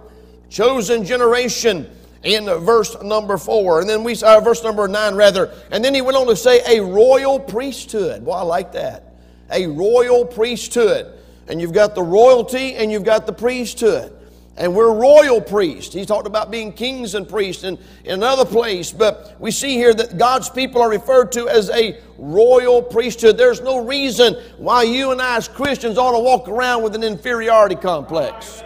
chosen 0.48 1.04
generation 1.04 1.90
in 2.22 2.44
verse 2.46 2.96
number 3.02 3.36
four. 3.36 3.80
And 3.80 3.90
then 3.90 4.04
we 4.04 4.14
saw 4.14 4.38
uh, 4.38 4.40
verse 4.40 4.62
number 4.62 4.86
nine, 4.86 5.14
rather. 5.14 5.52
And 5.70 5.84
then 5.84 5.94
he 5.94 6.02
went 6.02 6.16
on 6.16 6.26
to 6.26 6.36
say, 6.36 6.62
a 6.66 6.82
royal 6.82 7.40
priesthood. 7.40 8.24
Well, 8.24 8.36
I 8.36 8.42
like 8.42 8.72
that. 8.72 9.14
A 9.50 9.66
royal 9.66 10.24
priesthood. 10.24 11.18
And 11.48 11.60
you've 11.60 11.72
got 11.72 11.94
the 11.94 12.02
royalty 12.02 12.76
and 12.76 12.92
you've 12.92 13.04
got 13.04 13.26
the 13.26 13.32
priesthood 13.32 14.16
and 14.60 14.74
we're 14.74 14.92
royal 14.92 15.40
priests. 15.40 15.94
He 15.94 16.04
talked 16.04 16.26
about 16.26 16.50
being 16.50 16.70
kings 16.74 17.14
and 17.14 17.26
priests 17.26 17.64
in, 17.64 17.78
in 18.04 18.12
another 18.12 18.44
place, 18.44 18.92
but 18.92 19.34
we 19.40 19.50
see 19.50 19.74
here 19.74 19.94
that 19.94 20.18
God's 20.18 20.50
people 20.50 20.82
are 20.82 20.90
referred 20.90 21.32
to 21.32 21.48
as 21.48 21.70
a 21.70 21.98
royal 22.18 22.82
priesthood. 22.82 23.38
There's 23.38 23.62
no 23.62 23.82
reason 23.82 24.34
why 24.58 24.82
you 24.82 25.12
and 25.12 25.22
I, 25.22 25.38
as 25.38 25.48
Christians, 25.48 25.96
ought 25.96 26.12
to 26.12 26.18
walk 26.18 26.46
around 26.46 26.82
with 26.82 26.94
an 26.94 27.02
inferiority 27.02 27.74
complex. 27.74 28.62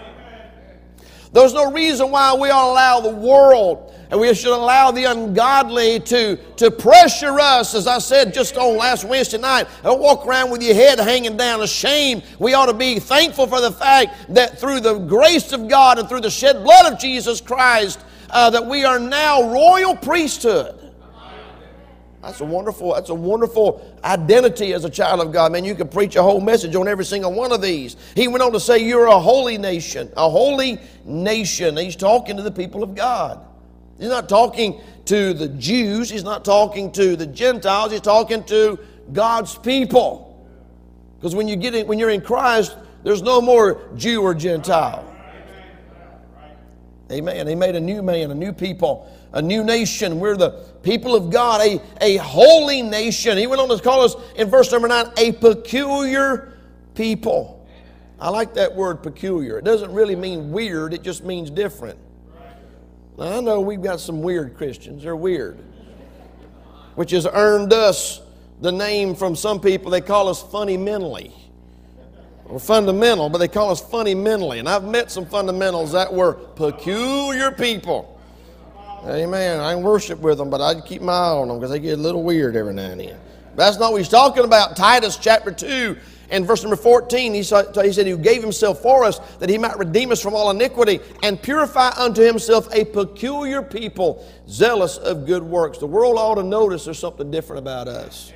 There's 1.32 1.54
no 1.54 1.70
reason 1.70 2.10
why 2.10 2.34
we 2.34 2.50
ought 2.50 2.66
to 2.66 2.72
allow 2.72 3.00
the 3.00 3.16
world 3.16 3.83
and 4.10 4.20
we 4.20 4.32
should 4.34 4.52
allow 4.52 4.90
the 4.90 5.04
ungodly 5.04 6.00
to, 6.00 6.36
to 6.56 6.70
pressure 6.70 7.40
us, 7.40 7.74
as 7.74 7.86
I 7.86 7.98
said 7.98 8.34
just 8.34 8.56
on 8.56 8.76
last 8.76 9.04
Wednesday 9.04 9.38
night. 9.38 9.66
Don't 9.82 10.00
walk 10.00 10.26
around 10.26 10.50
with 10.50 10.62
your 10.62 10.74
head 10.74 10.98
hanging 10.98 11.36
down 11.36 11.62
ashamed. 11.62 12.22
We 12.38 12.54
ought 12.54 12.66
to 12.66 12.74
be 12.74 12.98
thankful 12.98 13.46
for 13.46 13.60
the 13.60 13.72
fact 13.72 14.34
that 14.34 14.58
through 14.58 14.80
the 14.80 14.98
grace 14.98 15.52
of 15.52 15.68
God 15.68 15.98
and 15.98 16.08
through 16.08 16.20
the 16.20 16.30
shed 16.30 16.62
blood 16.62 16.92
of 16.92 16.98
Jesus 16.98 17.40
Christ, 17.40 18.00
uh, 18.30 18.50
that 18.50 18.66
we 18.66 18.84
are 18.84 18.98
now 18.98 19.50
royal 19.50 19.96
priesthood. 19.96 20.84
That's 22.24 22.40
a 22.40 22.44
wonderful, 22.44 22.94
that's 22.94 23.10
a 23.10 23.14
wonderful 23.14 23.98
identity 24.02 24.72
as 24.72 24.86
a 24.86 24.90
child 24.90 25.20
of 25.20 25.30
God. 25.30 25.52
Man, 25.52 25.62
you 25.64 25.74
could 25.74 25.90
preach 25.90 26.16
a 26.16 26.22
whole 26.22 26.40
message 26.40 26.74
on 26.74 26.88
every 26.88 27.04
single 27.04 27.32
one 27.32 27.52
of 27.52 27.60
these. 27.60 27.96
He 28.14 28.28
went 28.28 28.42
on 28.42 28.52
to 28.52 28.60
say, 28.60 28.78
You're 28.78 29.06
a 29.06 29.20
holy 29.20 29.58
nation, 29.58 30.10
a 30.16 30.30
holy 30.30 30.80
nation. 31.04 31.76
He's 31.76 31.96
talking 31.96 32.36
to 32.38 32.42
the 32.42 32.50
people 32.50 32.82
of 32.82 32.94
God. 32.94 33.44
He's 33.98 34.08
not 34.08 34.28
talking 34.28 34.80
to 35.06 35.34
the 35.34 35.48
Jews. 35.48 36.10
He's 36.10 36.24
not 36.24 36.44
talking 36.44 36.90
to 36.92 37.16
the 37.16 37.26
Gentiles. 37.26 37.92
He's 37.92 38.00
talking 38.00 38.42
to 38.44 38.78
God's 39.12 39.56
people. 39.56 40.46
Because 41.18 41.34
when 41.34 41.48
you 41.48 41.56
get 41.56 41.74
in, 41.74 41.86
when 41.86 41.98
you're 41.98 42.10
in 42.10 42.20
Christ, 42.20 42.76
there's 43.02 43.22
no 43.22 43.40
more 43.40 43.80
Jew 43.96 44.22
or 44.22 44.34
Gentile. 44.34 45.10
Amen. 47.12 47.46
He 47.46 47.54
made 47.54 47.76
a 47.76 47.80
new 47.80 48.02
man, 48.02 48.30
a 48.30 48.34
new 48.34 48.52
people, 48.52 49.12
a 49.32 49.42
new 49.42 49.62
nation. 49.62 50.18
We're 50.18 50.36
the 50.36 50.50
people 50.82 51.14
of 51.14 51.30
God, 51.30 51.60
a, 51.60 51.80
a 52.00 52.16
holy 52.16 52.80
nation. 52.80 53.36
He 53.36 53.46
went 53.46 53.60
on 53.60 53.68
to 53.68 53.78
call 53.78 54.00
us 54.00 54.16
in 54.36 54.48
verse 54.48 54.72
number 54.72 54.88
nine 54.88 55.06
a 55.18 55.32
peculiar 55.32 56.56
people. 56.94 57.66
I 58.18 58.30
like 58.30 58.54
that 58.54 58.74
word 58.74 59.02
peculiar. 59.02 59.58
It 59.58 59.64
doesn't 59.64 59.92
really 59.92 60.16
mean 60.16 60.50
weird, 60.50 60.94
it 60.94 61.02
just 61.02 61.24
means 61.24 61.50
different. 61.50 61.98
Now, 63.16 63.38
I 63.38 63.40
know 63.40 63.60
we've 63.60 63.82
got 63.82 64.00
some 64.00 64.22
weird 64.22 64.56
Christians. 64.56 65.04
They're 65.04 65.14
weird, 65.14 65.58
which 66.96 67.12
has 67.12 67.26
earned 67.26 67.72
us 67.72 68.20
the 68.60 68.72
name 68.72 69.14
from 69.14 69.36
some 69.36 69.60
people. 69.60 69.90
They 69.90 70.00
call 70.00 70.28
us 70.28 70.42
funny 70.42 70.76
mentally 70.76 71.32
or 72.46 72.58
fundamental, 72.58 73.28
but 73.28 73.38
they 73.38 73.48
call 73.48 73.70
us 73.70 73.80
funny 73.80 74.14
mentally. 74.14 74.58
And 74.58 74.68
I've 74.68 74.84
met 74.84 75.12
some 75.12 75.26
fundamentals 75.26 75.92
that 75.92 76.12
were 76.12 76.32
peculiar 76.32 77.52
people. 77.52 78.20
Amen. 79.06 79.60
I 79.60 79.76
worship 79.76 80.18
with 80.18 80.38
them, 80.38 80.50
but 80.50 80.60
I 80.60 80.80
keep 80.80 81.02
my 81.02 81.12
eye 81.12 81.30
on 81.30 81.48
them 81.48 81.58
because 81.58 81.70
they 81.70 81.78
get 81.78 81.98
a 81.98 82.02
little 82.02 82.22
weird 82.22 82.56
every 82.56 82.72
now 82.72 82.90
and 82.90 83.00
then. 83.00 83.20
But 83.54 83.66
that's 83.66 83.78
not 83.78 83.92
what 83.92 83.98
he's 83.98 84.08
talking 84.08 84.44
about. 84.44 84.76
Titus 84.76 85.16
chapter 85.18 85.52
2 85.52 85.96
and 86.30 86.46
verse 86.46 86.62
number 86.62 86.76
14, 86.76 87.34
he 87.34 87.42
said, 87.42 88.06
He 88.06 88.16
gave 88.16 88.42
himself 88.42 88.80
for 88.80 89.04
us 89.04 89.18
that 89.38 89.48
he 89.48 89.58
might 89.58 89.78
redeem 89.78 90.10
us 90.10 90.20
from 90.20 90.34
all 90.34 90.50
iniquity 90.50 91.00
and 91.22 91.40
purify 91.40 91.90
unto 91.96 92.22
himself 92.22 92.72
a 92.72 92.84
peculiar 92.84 93.62
people, 93.62 94.26
zealous 94.48 94.96
of 94.96 95.26
good 95.26 95.42
works. 95.42 95.78
The 95.78 95.86
world 95.86 96.16
ought 96.18 96.36
to 96.36 96.42
notice 96.42 96.84
there's 96.84 96.98
something 96.98 97.30
different 97.30 97.60
about 97.60 97.88
us. 97.88 98.32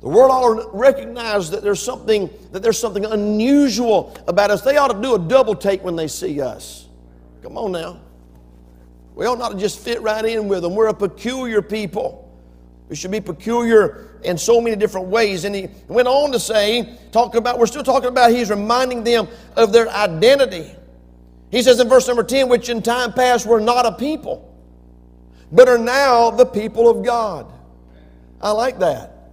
The 0.00 0.10
world 0.10 0.30
ought 0.30 0.62
to 0.62 0.76
recognize 0.76 1.50
that 1.50 1.62
there's 1.62 1.82
something 1.82 2.28
that 2.52 2.62
there's 2.62 2.78
something 2.78 3.06
unusual 3.06 4.14
about 4.26 4.50
us. 4.50 4.60
They 4.60 4.76
ought 4.76 4.92
to 4.92 5.00
do 5.00 5.14
a 5.14 5.18
double 5.18 5.54
take 5.54 5.82
when 5.82 5.96
they 5.96 6.08
see 6.08 6.42
us. 6.42 6.88
Come 7.42 7.56
on 7.56 7.72
now. 7.72 8.00
We 9.14 9.26
ought 9.26 9.38
not 9.38 9.52
to 9.52 9.58
just 9.58 9.78
fit 9.78 10.02
right 10.02 10.24
in 10.24 10.48
with 10.48 10.62
them. 10.62 10.74
We're 10.74 10.88
a 10.88 10.94
peculiar 10.94 11.62
people. 11.62 12.23
Should 12.94 13.10
be 13.10 13.20
peculiar 13.20 14.18
in 14.22 14.38
so 14.38 14.60
many 14.60 14.76
different 14.76 15.08
ways. 15.08 15.44
And 15.44 15.54
he 15.54 15.68
went 15.88 16.08
on 16.08 16.32
to 16.32 16.40
say, 16.40 16.96
talking 17.12 17.38
about, 17.38 17.58
we're 17.58 17.66
still 17.66 17.82
talking 17.82 18.08
about, 18.08 18.30
he's 18.30 18.50
reminding 18.50 19.04
them 19.04 19.28
of 19.56 19.72
their 19.72 19.88
identity. 19.88 20.74
He 21.50 21.62
says 21.62 21.78
in 21.78 21.88
verse 21.88 22.08
number 22.08 22.24
10, 22.24 22.48
which 22.48 22.68
in 22.68 22.82
time 22.82 23.12
past 23.12 23.46
were 23.46 23.60
not 23.60 23.86
a 23.86 23.92
people, 23.92 24.52
but 25.52 25.68
are 25.68 25.78
now 25.78 26.30
the 26.30 26.46
people 26.46 26.88
of 26.88 27.04
God. 27.04 27.46
I 28.40 28.50
like 28.50 28.78
that. 28.80 29.30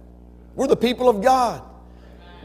We're 0.54 0.68
the 0.68 0.76
people 0.76 1.08
of 1.08 1.20
God. 1.22 1.62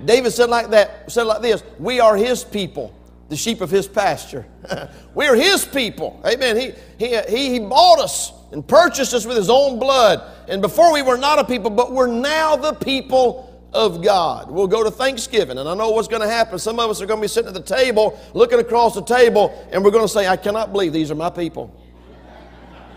David 0.03 0.31
said 0.31 0.49
like 0.49 0.69
that, 0.69 1.11
said 1.11 1.23
like 1.23 1.41
this, 1.41 1.63
we 1.79 1.99
are 1.99 2.15
his 2.15 2.43
people, 2.43 2.93
the 3.29 3.35
sheep 3.35 3.61
of 3.61 3.69
his 3.69 3.87
pasture. 3.87 4.45
we 5.15 5.27
are 5.27 5.35
his 5.35 5.65
people. 5.65 6.21
Amen. 6.25 6.55
He, 6.55 6.73
he, 6.97 7.17
he, 7.29 7.49
he 7.53 7.59
bought 7.59 7.99
us 7.99 8.31
and 8.51 8.65
purchased 8.65 9.13
us 9.13 9.25
with 9.25 9.37
his 9.37 9.49
own 9.49 9.79
blood. 9.79 10.21
And 10.47 10.61
before 10.61 10.93
we 10.93 11.01
were 11.01 11.17
not 11.17 11.39
a 11.39 11.43
people, 11.43 11.69
but 11.69 11.91
we're 11.91 12.07
now 12.07 12.55
the 12.55 12.73
people 12.73 13.47
of 13.73 14.01
God. 14.01 14.49
We'll 14.49 14.67
go 14.67 14.83
to 14.83 14.91
Thanksgiving, 14.91 15.57
and 15.57 15.67
I 15.67 15.75
know 15.75 15.89
what's 15.91 16.07
going 16.07 16.21
to 16.21 16.29
happen. 16.29 16.57
Some 16.57 16.79
of 16.79 16.89
us 16.89 17.01
are 17.01 17.05
going 17.05 17.19
to 17.19 17.21
be 17.21 17.27
sitting 17.27 17.49
at 17.49 17.53
the 17.53 17.75
table, 17.75 18.19
looking 18.33 18.59
across 18.59 18.95
the 18.95 19.03
table, 19.03 19.67
and 19.71 19.83
we're 19.83 19.91
going 19.91 20.05
to 20.05 20.11
say, 20.11 20.27
I 20.27 20.37
cannot 20.37 20.71
believe 20.71 20.93
these 20.93 21.11
are 21.11 21.15
my 21.15 21.29
people. 21.29 21.75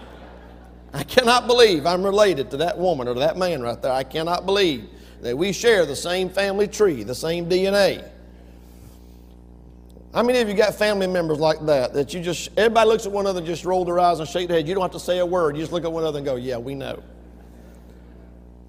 I 0.94 1.02
cannot 1.02 1.48
believe 1.48 1.86
I'm 1.86 2.04
related 2.04 2.50
to 2.52 2.58
that 2.58 2.78
woman 2.78 3.08
or 3.08 3.14
to 3.14 3.20
that 3.20 3.36
man 3.36 3.62
right 3.62 3.80
there. 3.82 3.92
I 3.92 4.04
cannot 4.04 4.46
believe 4.46 4.88
that 5.22 5.36
we 5.36 5.52
share 5.52 5.84
the 5.84 5.96
same 5.96 6.30
family 6.30 6.68
tree, 6.68 7.02
the 7.02 7.14
same 7.14 7.48
DNA. 7.48 8.08
How 10.12 10.24
many 10.24 10.40
of 10.40 10.48
you 10.48 10.54
got 10.54 10.74
family 10.74 11.06
members 11.06 11.38
like 11.38 11.64
that? 11.66 11.94
That 11.94 12.12
you 12.12 12.20
just, 12.20 12.50
everybody 12.56 12.88
looks 12.88 13.06
at 13.06 13.12
one 13.12 13.26
another, 13.26 13.40
just 13.46 13.64
roll 13.64 13.84
their 13.84 14.00
eyes 14.00 14.18
and 14.18 14.28
shake 14.28 14.48
their 14.48 14.56
head. 14.56 14.66
You 14.66 14.74
don't 14.74 14.82
have 14.82 14.90
to 14.92 15.00
say 15.00 15.18
a 15.18 15.26
word. 15.26 15.56
You 15.56 15.62
just 15.62 15.72
look 15.72 15.84
at 15.84 15.92
one 15.92 16.02
another 16.02 16.18
and 16.18 16.26
go, 16.26 16.34
Yeah, 16.34 16.58
we 16.58 16.74
know. 16.74 17.00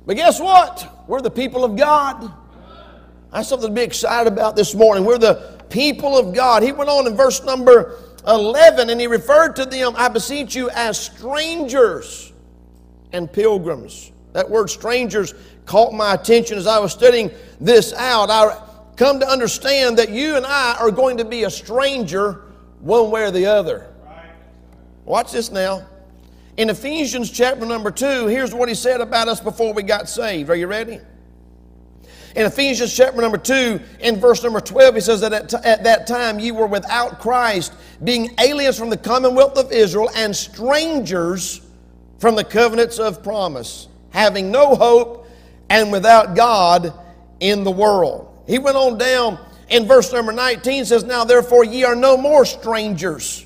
But 0.05 0.17
guess 0.17 0.39
what? 0.39 1.05
We're 1.07 1.21
the 1.21 1.31
people 1.31 1.63
of 1.63 1.75
God. 1.75 2.31
That's 3.31 3.47
something 3.47 3.69
to 3.69 3.73
be 3.73 3.81
excited 3.81 4.31
about 4.31 4.55
this 4.55 4.75
morning. 4.75 5.05
We're 5.05 5.17
the 5.17 5.63
people 5.69 6.17
of 6.17 6.35
God. 6.35 6.63
He 6.63 6.71
went 6.71 6.89
on 6.89 7.07
in 7.07 7.15
verse 7.15 7.43
number 7.43 7.97
11 8.27 8.89
and 8.89 8.99
he 8.99 9.07
referred 9.07 9.55
to 9.55 9.65
them, 9.65 9.93
I 9.95 10.09
beseech 10.09 10.55
you, 10.55 10.69
as 10.71 10.99
strangers 10.99 12.33
and 13.13 13.31
pilgrims. 13.31 14.11
That 14.33 14.49
word 14.49 14.69
strangers 14.69 15.33
caught 15.65 15.93
my 15.93 16.13
attention 16.13 16.57
as 16.57 16.67
I 16.67 16.79
was 16.79 16.91
studying 16.91 17.31
this 17.59 17.93
out. 17.93 18.29
I 18.29 18.61
come 18.95 19.19
to 19.19 19.27
understand 19.27 19.97
that 19.97 20.09
you 20.09 20.35
and 20.35 20.45
I 20.45 20.75
are 20.79 20.91
going 20.91 21.17
to 21.17 21.25
be 21.25 21.43
a 21.43 21.49
stranger 21.49 22.43
one 22.79 23.11
way 23.11 23.23
or 23.23 23.31
the 23.31 23.45
other. 23.45 23.87
Watch 25.05 25.31
this 25.31 25.51
now. 25.51 25.85
In 26.57 26.69
Ephesians 26.69 27.31
chapter 27.31 27.65
number 27.65 27.91
2, 27.91 28.27
here's 28.27 28.53
what 28.53 28.69
he 28.69 28.75
said 28.75 29.01
about 29.01 29.27
us 29.27 29.39
before 29.39 29.73
we 29.73 29.83
got 29.83 30.09
saved. 30.09 30.49
Are 30.49 30.55
you 30.55 30.67
ready? 30.67 30.99
In 32.35 32.45
Ephesians 32.45 32.95
chapter 32.95 33.19
number 33.21 33.37
2, 33.37 33.79
in 33.99 34.19
verse 34.19 34.43
number 34.43 34.61
12, 34.61 34.95
he 34.95 35.01
says 35.01 35.21
that 35.21 35.33
at, 35.33 35.49
t- 35.49 35.57
at, 35.63 35.83
that 35.83 36.07
time 36.07 36.39
you 36.39 36.53
were 36.53 36.67
without 36.67 37.19
Christ, 37.19 37.73
being 38.03 38.33
aliens 38.39 38.77
from 38.77 38.89
the 38.89 38.97
commonwealth 38.97 39.57
of 39.57 39.71
Israel 39.71 40.09
and 40.15 40.35
strangers 40.35 41.61
from 42.19 42.35
the 42.35 42.43
covenants 42.43 42.99
of 42.99 43.21
promise, 43.21 43.87
having 44.11 44.49
no 44.49 44.75
hope 44.75 45.27
and 45.69 45.91
without 45.91 46.35
God 46.35 46.93
in 47.39 47.63
the 47.63 47.71
world. 47.71 48.30
He 48.47 48.59
went 48.59 48.77
on 48.77 48.97
down 48.97 49.39
in 49.69 49.87
verse 49.87 50.11
number 50.11 50.31
19 50.31 50.85
says, 50.85 51.03
Now 51.03 51.23
therefore 51.23 51.63
ye 51.63 51.83
are 51.83 51.95
no 51.95 52.17
more 52.17 52.45
strangers 52.45 53.45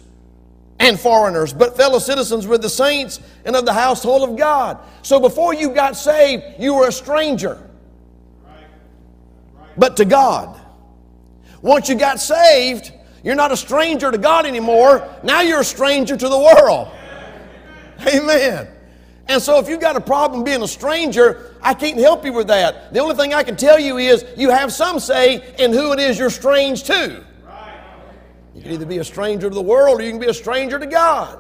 and 0.80 1.00
foreigners, 1.00 1.54
but 1.54 1.78
fellow 1.78 2.00
citizens 2.00 2.48
with 2.48 2.62
the 2.62 2.70
saints 2.70 3.22
and 3.46 3.56
of 3.56 3.66
the 3.66 3.74
household 3.74 4.28
of 4.28 4.36
God. 4.36 4.80
So 5.04 5.20
before 5.20 5.54
you 5.54 5.70
got 5.70 5.96
saved, 5.96 6.44
you 6.60 6.74
were 6.74 6.88
a 6.88 6.92
stranger. 6.92 7.62
But 9.78 9.98
to 9.98 10.06
God. 10.06 10.60
Once 11.62 11.90
you 11.90 11.96
got 11.96 12.20
saved, 12.20 12.92
you're 13.24 13.36
not 13.36 13.52
a 13.52 13.58
stranger 13.58 14.12
to 14.12 14.18
God 14.18 14.46
anymore. 14.46 15.08
Now 15.24 15.42
you're 15.42 15.62
a 15.62 15.66
stranger 15.66 16.16
to 16.16 16.30
the 16.30 16.38
world. 16.38 16.90
Amen. 18.08 18.68
And 19.28 19.42
so 19.42 19.60
if 19.60 19.68
you've 19.68 19.80
got 19.80 19.96
a 19.96 20.02
problem 20.02 20.44
being 20.44 20.62
a 20.62 20.68
stranger, 20.68 21.55
I 21.66 21.74
can't 21.74 21.98
help 21.98 22.24
you 22.24 22.32
with 22.32 22.48
that. 22.48 22.94
The 22.94 23.00
only 23.00 23.16
thing 23.16 23.34
I 23.34 23.42
can 23.42 23.58
tell 23.58 23.80
you 23.80 23.98
is 23.98 24.24
you 24.38 24.52
have 24.52 24.72
some 24.72 25.00
say 25.00 25.56
in 25.58 25.74
who 25.74 25.94
it 25.94 26.00
is 26.00 26.20
you're 26.20 26.30
strange 26.30 26.84
to. 26.84 27.26
You 28.54 28.62
can 28.62 28.72
either 28.72 28.86
be 28.86 29.00
a 29.00 29.04
stranger 29.04 29.50
to 29.50 29.56
the 29.56 29.64
world 29.64 30.00
or 30.00 30.04
you 30.04 30.12
can 30.12 30.20
be 30.20 30.28
a 30.28 30.34
stranger 30.34 30.78
to 30.78 30.86
God. 30.86 31.40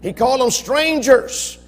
He 0.00 0.12
called 0.12 0.40
them 0.40 0.52
strangers 0.52 1.58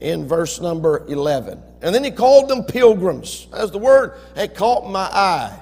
in 0.00 0.26
verse 0.26 0.60
number 0.60 1.06
11. 1.06 1.62
And 1.82 1.94
then 1.94 2.02
he 2.02 2.10
called 2.10 2.48
them 2.48 2.64
pilgrims. 2.64 3.46
As 3.52 3.70
the 3.70 3.78
word 3.78 4.14
had 4.34 4.56
caught 4.56 4.90
my 4.90 5.04
eye. 5.04 5.56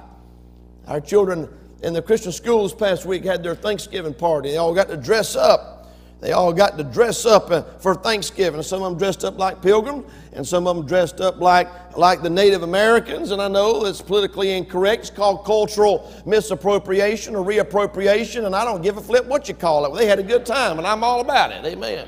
Our 0.87 0.99
children 0.99 1.47
in 1.83 1.93
the 1.93 2.01
Christian 2.01 2.31
schools 2.31 2.73
past 2.73 3.05
week 3.05 3.23
had 3.23 3.43
their 3.43 3.53
Thanksgiving 3.53 4.15
party. 4.15 4.49
They 4.49 4.57
all 4.57 4.73
got 4.73 4.87
to 4.87 4.97
dress 4.97 5.35
up 5.35 5.78
they 6.21 6.33
all 6.33 6.51
got 6.51 6.77
to 6.77 6.83
dress 6.83 7.25
up 7.25 7.49
uh, 7.49 7.61
for 7.79 7.95
Thanksgiving. 7.95 8.61
Some 8.61 8.83
of 8.83 8.91
them 8.91 8.99
dressed 8.99 9.23
up 9.23 9.37
like 9.37 9.61
pilgrims, 9.61 10.05
and 10.33 10.45
some 10.45 10.67
of 10.67 10.75
them 10.75 10.85
dressed 10.85 11.21
up 11.21 11.39
like, 11.39 11.97
like 11.97 12.21
the 12.21 12.29
Native 12.29 12.63
Americans. 12.63 13.31
And 13.31 13.41
I 13.41 13.47
know 13.47 13.85
it's 13.85 14.01
politically 14.01 14.51
incorrect. 14.51 15.03
It's 15.03 15.09
called 15.09 15.45
cultural 15.45 16.11
misappropriation 16.25 17.35
or 17.35 17.45
reappropriation, 17.45 18.45
and 18.45 18.55
I 18.55 18.65
don't 18.65 18.81
give 18.81 18.97
a 18.97 19.01
flip 19.01 19.25
what 19.27 19.47
you 19.47 19.53
call 19.53 19.85
it. 19.85 19.97
They 19.97 20.07
had 20.07 20.19
a 20.19 20.23
good 20.23 20.45
time, 20.45 20.77
and 20.77 20.85
I'm 20.85 21.03
all 21.05 21.21
about 21.21 21.51
it. 21.51 21.65
Amen. 21.65 22.07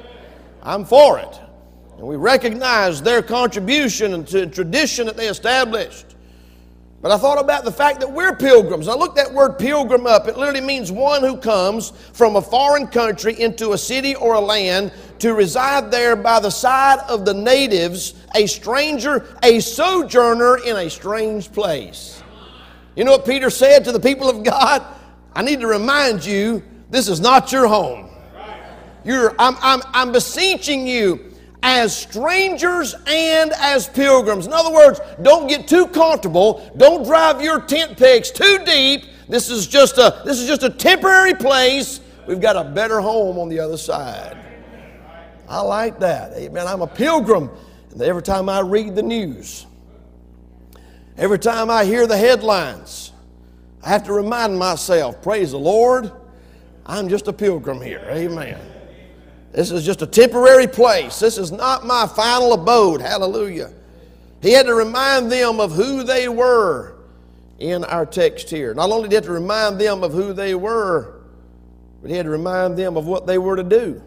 I'm 0.62 0.84
for 0.84 1.18
it. 1.18 1.40
And 1.98 2.06
we 2.06 2.18
recognize 2.18 3.02
their 3.02 3.22
contribution 3.22 4.26
to 4.26 4.46
tradition 4.48 5.06
that 5.06 5.16
they 5.16 5.28
established. 5.28 6.11
But 7.02 7.12
I 7.12 7.18
thought 7.18 7.40
about 7.40 7.64
the 7.64 7.72
fact 7.72 8.00
that 8.02 8.12
we're 8.12 8.36
pilgrims. 8.36 8.88
I 8.88 8.94
looked 8.94 9.16
that 9.16 9.34
word 9.34 9.58
pilgrim 9.58 10.06
up. 10.06 10.28
It 10.28 10.38
literally 10.38 10.62
means 10.62 10.92
one 10.92 11.24
who 11.24 11.36
comes 11.36 11.92
from 12.14 12.36
a 12.36 12.42
foreign 12.42 12.86
country 12.88 13.40
into 13.40 13.74
a 13.74 13.78
city 13.78 14.14
or 14.14 14.36
a 14.36 14.40
land 14.40 14.94
to 15.18 15.34
reside 15.34 15.90
there 15.90 16.16
by 16.16 16.40
the 16.40 16.52
side 16.52 17.00
of 17.10 17.26
the 17.26 17.34
natives, 17.34 18.14
a 18.36 18.46
stranger, 18.46 19.36
a 19.42 19.60
sojourner 19.60 20.60
in 20.64 20.76
a 20.78 20.90
strange 20.90 21.52
place. 21.52 22.22
You 22.96 23.04
know 23.04 23.12
what 23.12 23.26
Peter 23.26 23.50
said 23.50 23.84
to 23.86 23.92
the 23.92 24.00
people 24.00 24.30
of 24.30 24.44
God? 24.44 24.86
I 25.34 25.42
need 25.42 25.62
to 25.62 25.68
remind 25.68 26.24
you 26.24 26.62
this 26.92 27.08
is 27.08 27.20
not 27.20 27.52
your 27.52 27.68
home. 27.68 28.10
You're, 29.04 29.34
I'm, 29.40 29.56
I'm, 29.62 29.82
I'm 29.94 30.12
beseeching 30.12 30.86
you 30.86 31.31
as 31.64 31.96
strangers 31.96 32.96
and 33.08 33.52
as 33.54 33.88
pilgrims. 33.88 34.48
In 34.48 34.54
other 34.54 34.72
words, 34.72 35.00
don't 35.22 35.48
get 35.48 35.68
too 35.68 35.88
comfortable. 35.88 36.72
Don't 36.78 37.04
drive 37.04 37.42
your 37.42 37.62
tent 37.62 37.98
pegs 37.98 38.32
too 38.32 38.60
deep. 38.66 39.06
This 39.28 39.50
is 39.50 39.68
just 39.68 39.98
a 39.98 40.22
this 40.26 40.40
is 40.40 40.48
just 40.48 40.64
a 40.64 40.70
temporary 40.70 41.34
place. 41.34 42.02
We've 42.28 42.42
got 42.42 42.56
a 42.56 42.64
better 42.64 43.00
home 43.00 43.38
on 43.38 43.50
the 43.50 43.60
other 43.60 43.78
side. 43.78 44.38
I 45.48 45.62
like 45.62 46.00
that. 46.00 46.34
Amen. 46.34 46.68
I'm 46.68 46.82
a 46.82 46.88
pilgrim. 46.88 47.50
And 47.92 48.02
every 48.02 48.22
time 48.22 48.48
I 48.48 48.62
read 48.62 48.96
the 48.96 49.04
news, 49.04 49.66
Every 51.18 51.38
time 51.38 51.70
I 51.70 51.86
hear 51.86 52.08
the 52.08 52.18
headlines, 52.18 53.12
I 53.84 53.90
have 53.90 54.04
to 54.06 54.14
remind 54.14 54.58
myself, 54.58 55.22
praise 55.22 55.52
the 55.52 55.60
Lord, 55.60 56.12
I'm 56.86 57.10
just 57.10 57.28
a 57.28 57.34
pilgrim 57.34 57.82
here. 57.82 58.04
Amen. 58.10 58.60
This 59.52 59.72
is 59.72 59.86
just 59.86 60.02
a 60.02 60.08
temporary 60.08 60.68
place. 60.68 61.20
This 61.20 61.38
is 61.38 61.52
not 61.52 61.86
my 61.86 62.08
final 62.08 62.54
abode. 62.54 63.02
Hallelujah. 63.02 63.72
He 64.42 64.52
had 64.52 64.66
to 64.66 64.74
remind 64.74 65.32
them 65.32 65.60
of 65.60 65.72
who 65.74 66.04
they 66.04 66.28
were 66.30 66.96
in 67.60 67.84
our 67.84 68.06
text 68.06 68.50
here. 68.50 68.74
Not 68.74 68.90
only 68.90 69.04
did 69.04 69.12
he 69.12 69.16
have 69.16 69.26
to 69.26 69.32
remind 69.32 69.80
them 69.80 70.04
of 70.04 70.14
who 70.14 70.34
they 70.34 70.56
were, 70.56 71.22
but 72.02 72.10
he 72.10 72.18
had 72.18 72.26
to 72.26 72.32
remind 72.32 72.78
them 72.78 72.98
of 72.98 73.06
what 73.06 73.28
they 73.28 73.38
were 73.38 73.56
to 73.56 73.64
do. 73.64 74.02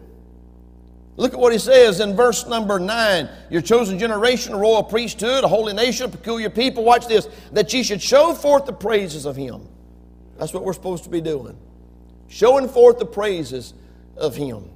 Look 1.17 1.33
at 1.33 1.39
what 1.39 1.53
he 1.53 1.59
says 1.59 2.01
in 2.01 2.15
verse 2.15 2.45
number 2.45 2.77
9. 2.77 3.29
Your 3.49 3.61
chosen 3.61 3.97
generation, 3.97 4.53
a 4.53 4.57
royal 4.57 4.83
priesthood, 4.83 5.45
a 5.45 5.47
holy 5.47 5.71
nation, 5.71 6.07
a 6.07 6.09
peculiar 6.09 6.49
people. 6.49 6.83
Watch 6.83 7.07
this. 7.07 7.29
That 7.53 7.73
ye 7.73 7.83
should 7.83 8.01
show 8.01 8.33
forth 8.33 8.65
the 8.65 8.73
praises 8.73 9.25
of 9.25 9.37
him. 9.37 9.65
That's 10.37 10.53
what 10.53 10.65
we're 10.65 10.73
supposed 10.73 11.05
to 11.05 11.09
be 11.09 11.21
doing. 11.21 11.57
Showing 12.27 12.67
forth 12.67 12.99
the 12.99 13.05
praises 13.05 13.73
of 14.17 14.35
him. 14.35 14.69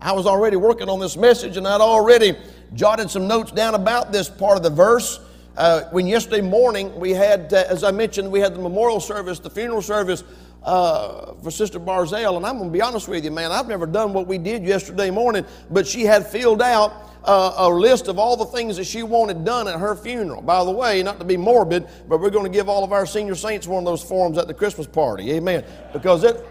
I 0.00 0.12
was 0.12 0.26
already 0.26 0.56
working 0.56 0.88
on 0.88 1.00
this 1.00 1.16
message 1.16 1.56
and 1.56 1.66
I'd 1.66 1.80
already 1.80 2.36
jotted 2.74 3.10
some 3.10 3.26
notes 3.26 3.50
down 3.50 3.74
about 3.74 4.12
this 4.12 4.28
part 4.28 4.56
of 4.56 4.62
the 4.62 4.70
verse. 4.70 5.20
Uh, 5.56 5.82
when 5.90 6.06
yesterday 6.06 6.40
morning 6.40 6.94
we 7.00 7.10
had, 7.10 7.52
uh, 7.52 7.64
as 7.68 7.82
I 7.82 7.90
mentioned, 7.90 8.30
we 8.30 8.38
had 8.38 8.54
the 8.54 8.60
memorial 8.60 9.00
service, 9.00 9.40
the 9.40 9.50
funeral 9.50 9.82
service 9.82 10.22
uh, 10.62 11.34
for 11.42 11.50
Sister 11.50 11.80
Barzell. 11.80 12.36
And 12.36 12.46
I'm 12.46 12.58
going 12.58 12.70
to 12.70 12.72
be 12.72 12.80
honest 12.80 13.08
with 13.08 13.24
you, 13.24 13.32
man, 13.32 13.50
I've 13.50 13.66
never 13.66 13.86
done 13.86 14.12
what 14.12 14.28
we 14.28 14.38
did 14.38 14.62
yesterday 14.62 15.10
morning, 15.10 15.44
but 15.70 15.84
she 15.84 16.02
had 16.02 16.24
filled 16.24 16.62
out 16.62 17.10
uh, 17.24 17.54
a 17.56 17.68
list 17.68 18.06
of 18.06 18.20
all 18.20 18.36
the 18.36 18.44
things 18.44 18.76
that 18.76 18.84
she 18.84 19.02
wanted 19.02 19.44
done 19.44 19.66
at 19.66 19.80
her 19.80 19.96
funeral. 19.96 20.42
By 20.42 20.64
the 20.64 20.70
way, 20.70 21.02
not 21.02 21.18
to 21.18 21.24
be 21.24 21.36
morbid, 21.36 21.88
but 22.08 22.20
we're 22.20 22.30
going 22.30 22.44
to 22.44 22.56
give 22.56 22.68
all 22.68 22.84
of 22.84 22.92
our 22.92 23.04
senior 23.04 23.34
saints 23.34 23.66
one 23.66 23.82
of 23.82 23.84
those 23.84 24.02
forms 24.02 24.38
at 24.38 24.46
the 24.46 24.54
Christmas 24.54 24.86
party. 24.86 25.32
Amen. 25.32 25.64
Because 25.92 26.22
it, 26.22 26.46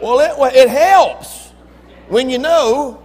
well, 0.00 0.20
it, 0.20 0.56
it 0.56 0.68
helps 0.68 1.50
when 2.08 2.30
you 2.30 2.38
know. 2.38 3.02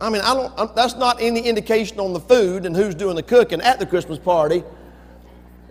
I 0.00 0.10
mean, 0.10 0.22
I 0.22 0.32
don't, 0.32 0.76
that's 0.76 0.94
not 0.94 1.20
any 1.20 1.40
indication 1.40 1.98
on 1.98 2.12
the 2.12 2.20
food 2.20 2.66
and 2.66 2.76
who's 2.76 2.94
doing 2.94 3.16
the 3.16 3.22
cooking 3.22 3.60
at 3.60 3.80
the 3.80 3.86
Christmas 3.86 4.18
party. 4.18 4.62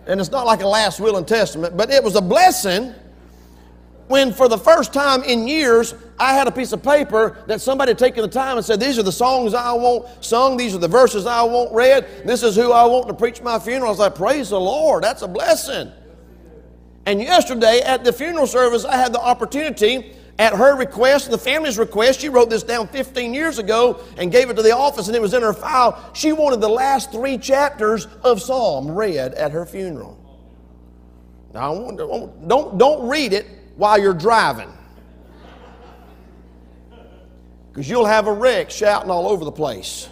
And 0.06 0.20
it's 0.20 0.30
not 0.30 0.44
like 0.44 0.60
a 0.60 0.66
last 0.66 1.00
will 1.00 1.16
and 1.16 1.26
testament, 1.26 1.76
but 1.78 1.90
it 1.90 2.04
was 2.04 2.14
a 2.14 2.20
blessing 2.20 2.94
when, 4.08 4.32
for 4.32 4.48
the 4.48 4.58
first 4.58 4.92
time 4.92 5.22
in 5.22 5.46
years, 5.46 5.94
I 6.18 6.32
had 6.32 6.48
a 6.48 6.50
piece 6.50 6.72
of 6.72 6.82
paper 6.82 7.36
that 7.46 7.60
somebody 7.60 7.90
had 7.90 7.98
taken 7.98 8.22
the 8.22 8.28
time 8.28 8.56
and 8.56 8.64
said, 8.64 8.80
These 8.80 8.98
are 8.98 9.02
the 9.02 9.12
songs 9.12 9.54
I 9.54 9.72
want 9.72 10.24
sung, 10.24 10.56
these 10.56 10.74
are 10.74 10.78
the 10.78 10.88
verses 10.88 11.26
I 11.26 11.42
want 11.42 11.72
read, 11.72 12.26
this 12.26 12.42
is 12.42 12.56
who 12.56 12.72
I 12.72 12.86
want 12.86 13.06
to 13.08 13.14
preach 13.14 13.42
my 13.42 13.58
funeral. 13.58 13.88
I 13.88 13.90
was 13.90 13.98
like, 13.98 14.14
Praise 14.14 14.48
the 14.48 14.60
Lord, 14.60 15.04
that's 15.04 15.22
a 15.22 15.28
blessing. 15.28 15.92
And 17.08 17.22
yesterday 17.22 17.80
at 17.80 18.04
the 18.04 18.12
funeral 18.12 18.46
service, 18.46 18.84
I 18.84 18.96
had 18.96 19.14
the 19.14 19.20
opportunity, 19.20 20.14
at 20.38 20.52
her 20.52 20.76
request 20.76 21.30
the 21.30 21.38
family's 21.38 21.78
request, 21.78 22.20
she 22.20 22.28
wrote 22.28 22.50
this 22.50 22.62
down 22.62 22.86
15 22.86 23.32
years 23.32 23.58
ago 23.58 24.00
and 24.18 24.30
gave 24.30 24.50
it 24.50 24.56
to 24.56 24.62
the 24.62 24.76
office, 24.76 25.06
and 25.06 25.16
it 25.16 25.22
was 25.22 25.32
in 25.32 25.40
her 25.40 25.54
file. 25.54 26.10
She 26.12 26.32
wanted 26.32 26.60
the 26.60 26.68
last 26.68 27.10
three 27.10 27.38
chapters 27.38 28.06
of 28.22 28.42
Psalm 28.42 28.90
read 28.90 29.32
at 29.32 29.52
her 29.52 29.64
funeral. 29.64 30.18
Now, 31.54 31.90
don't, 31.92 32.76
don't 32.76 33.08
read 33.08 33.32
it 33.32 33.46
while 33.76 33.98
you're 33.98 34.12
driving, 34.12 34.70
because 37.70 37.88
you'll 37.88 38.04
have 38.04 38.26
a 38.26 38.32
wreck 38.34 38.70
shouting 38.70 39.10
all 39.10 39.26
over 39.26 39.46
the 39.46 39.52
place. 39.52 40.10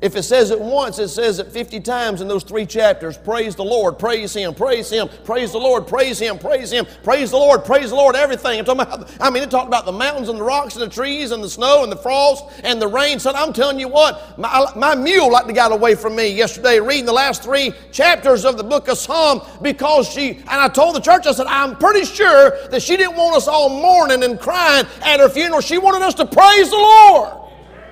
If 0.00 0.14
it 0.14 0.22
says 0.22 0.52
it 0.52 0.60
once, 0.60 1.00
it 1.00 1.08
says 1.08 1.40
it 1.40 1.48
50 1.50 1.80
times 1.80 2.20
in 2.20 2.28
those 2.28 2.44
three 2.44 2.64
chapters. 2.64 3.18
Praise 3.18 3.56
the 3.56 3.64
Lord, 3.64 3.98
praise 3.98 4.32
Him, 4.32 4.54
praise 4.54 4.88
Him, 4.88 5.08
praise 5.24 5.50
the 5.50 5.58
Lord, 5.58 5.88
praise 5.88 6.20
Him, 6.20 6.38
praise 6.38 6.70
Him, 6.70 6.86
praise 7.02 7.32
the 7.32 7.36
Lord, 7.36 7.64
praise 7.64 7.90
the 7.90 7.96
Lord, 7.96 8.14
everything. 8.14 8.60
I'm 8.60 8.64
talking 8.64 8.82
about, 8.82 9.10
I 9.20 9.28
mean, 9.28 9.42
it 9.42 9.50
talked 9.50 9.66
about 9.66 9.86
the 9.86 9.92
mountains 9.92 10.28
and 10.28 10.38
the 10.38 10.44
rocks 10.44 10.76
and 10.76 10.82
the 10.82 10.94
trees 10.94 11.32
and 11.32 11.42
the 11.42 11.50
snow 11.50 11.82
and 11.82 11.90
the 11.90 11.96
frost 11.96 12.44
and 12.62 12.80
the 12.80 12.86
rain. 12.86 13.18
So 13.18 13.32
I'm 13.32 13.52
telling 13.52 13.80
you 13.80 13.88
what, 13.88 14.38
my, 14.38 14.70
my 14.76 14.94
mule 14.94 15.32
like 15.32 15.52
got 15.52 15.72
away 15.72 15.96
from 15.96 16.14
me 16.14 16.28
yesterday 16.28 16.78
reading 16.78 17.06
the 17.06 17.12
last 17.12 17.42
three 17.42 17.72
chapters 17.90 18.44
of 18.44 18.56
the 18.56 18.62
book 18.62 18.86
of 18.86 18.98
Psalm 18.98 19.40
because 19.62 20.08
she, 20.08 20.36
and 20.36 20.48
I 20.48 20.68
told 20.68 20.94
the 20.94 21.00
church, 21.00 21.26
I 21.26 21.32
said, 21.32 21.48
I'm 21.48 21.76
pretty 21.76 22.04
sure 22.04 22.68
that 22.68 22.82
she 22.82 22.96
didn't 22.96 23.16
want 23.16 23.36
us 23.36 23.48
all 23.48 23.68
mourning 23.68 24.22
and 24.22 24.38
crying 24.38 24.86
at 25.02 25.18
her 25.18 25.28
funeral. 25.28 25.60
She 25.60 25.78
wanted 25.78 26.02
us 26.02 26.14
to 26.14 26.24
praise 26.24 26.70
the 26.70 26.76
Lord. 26.76 27.32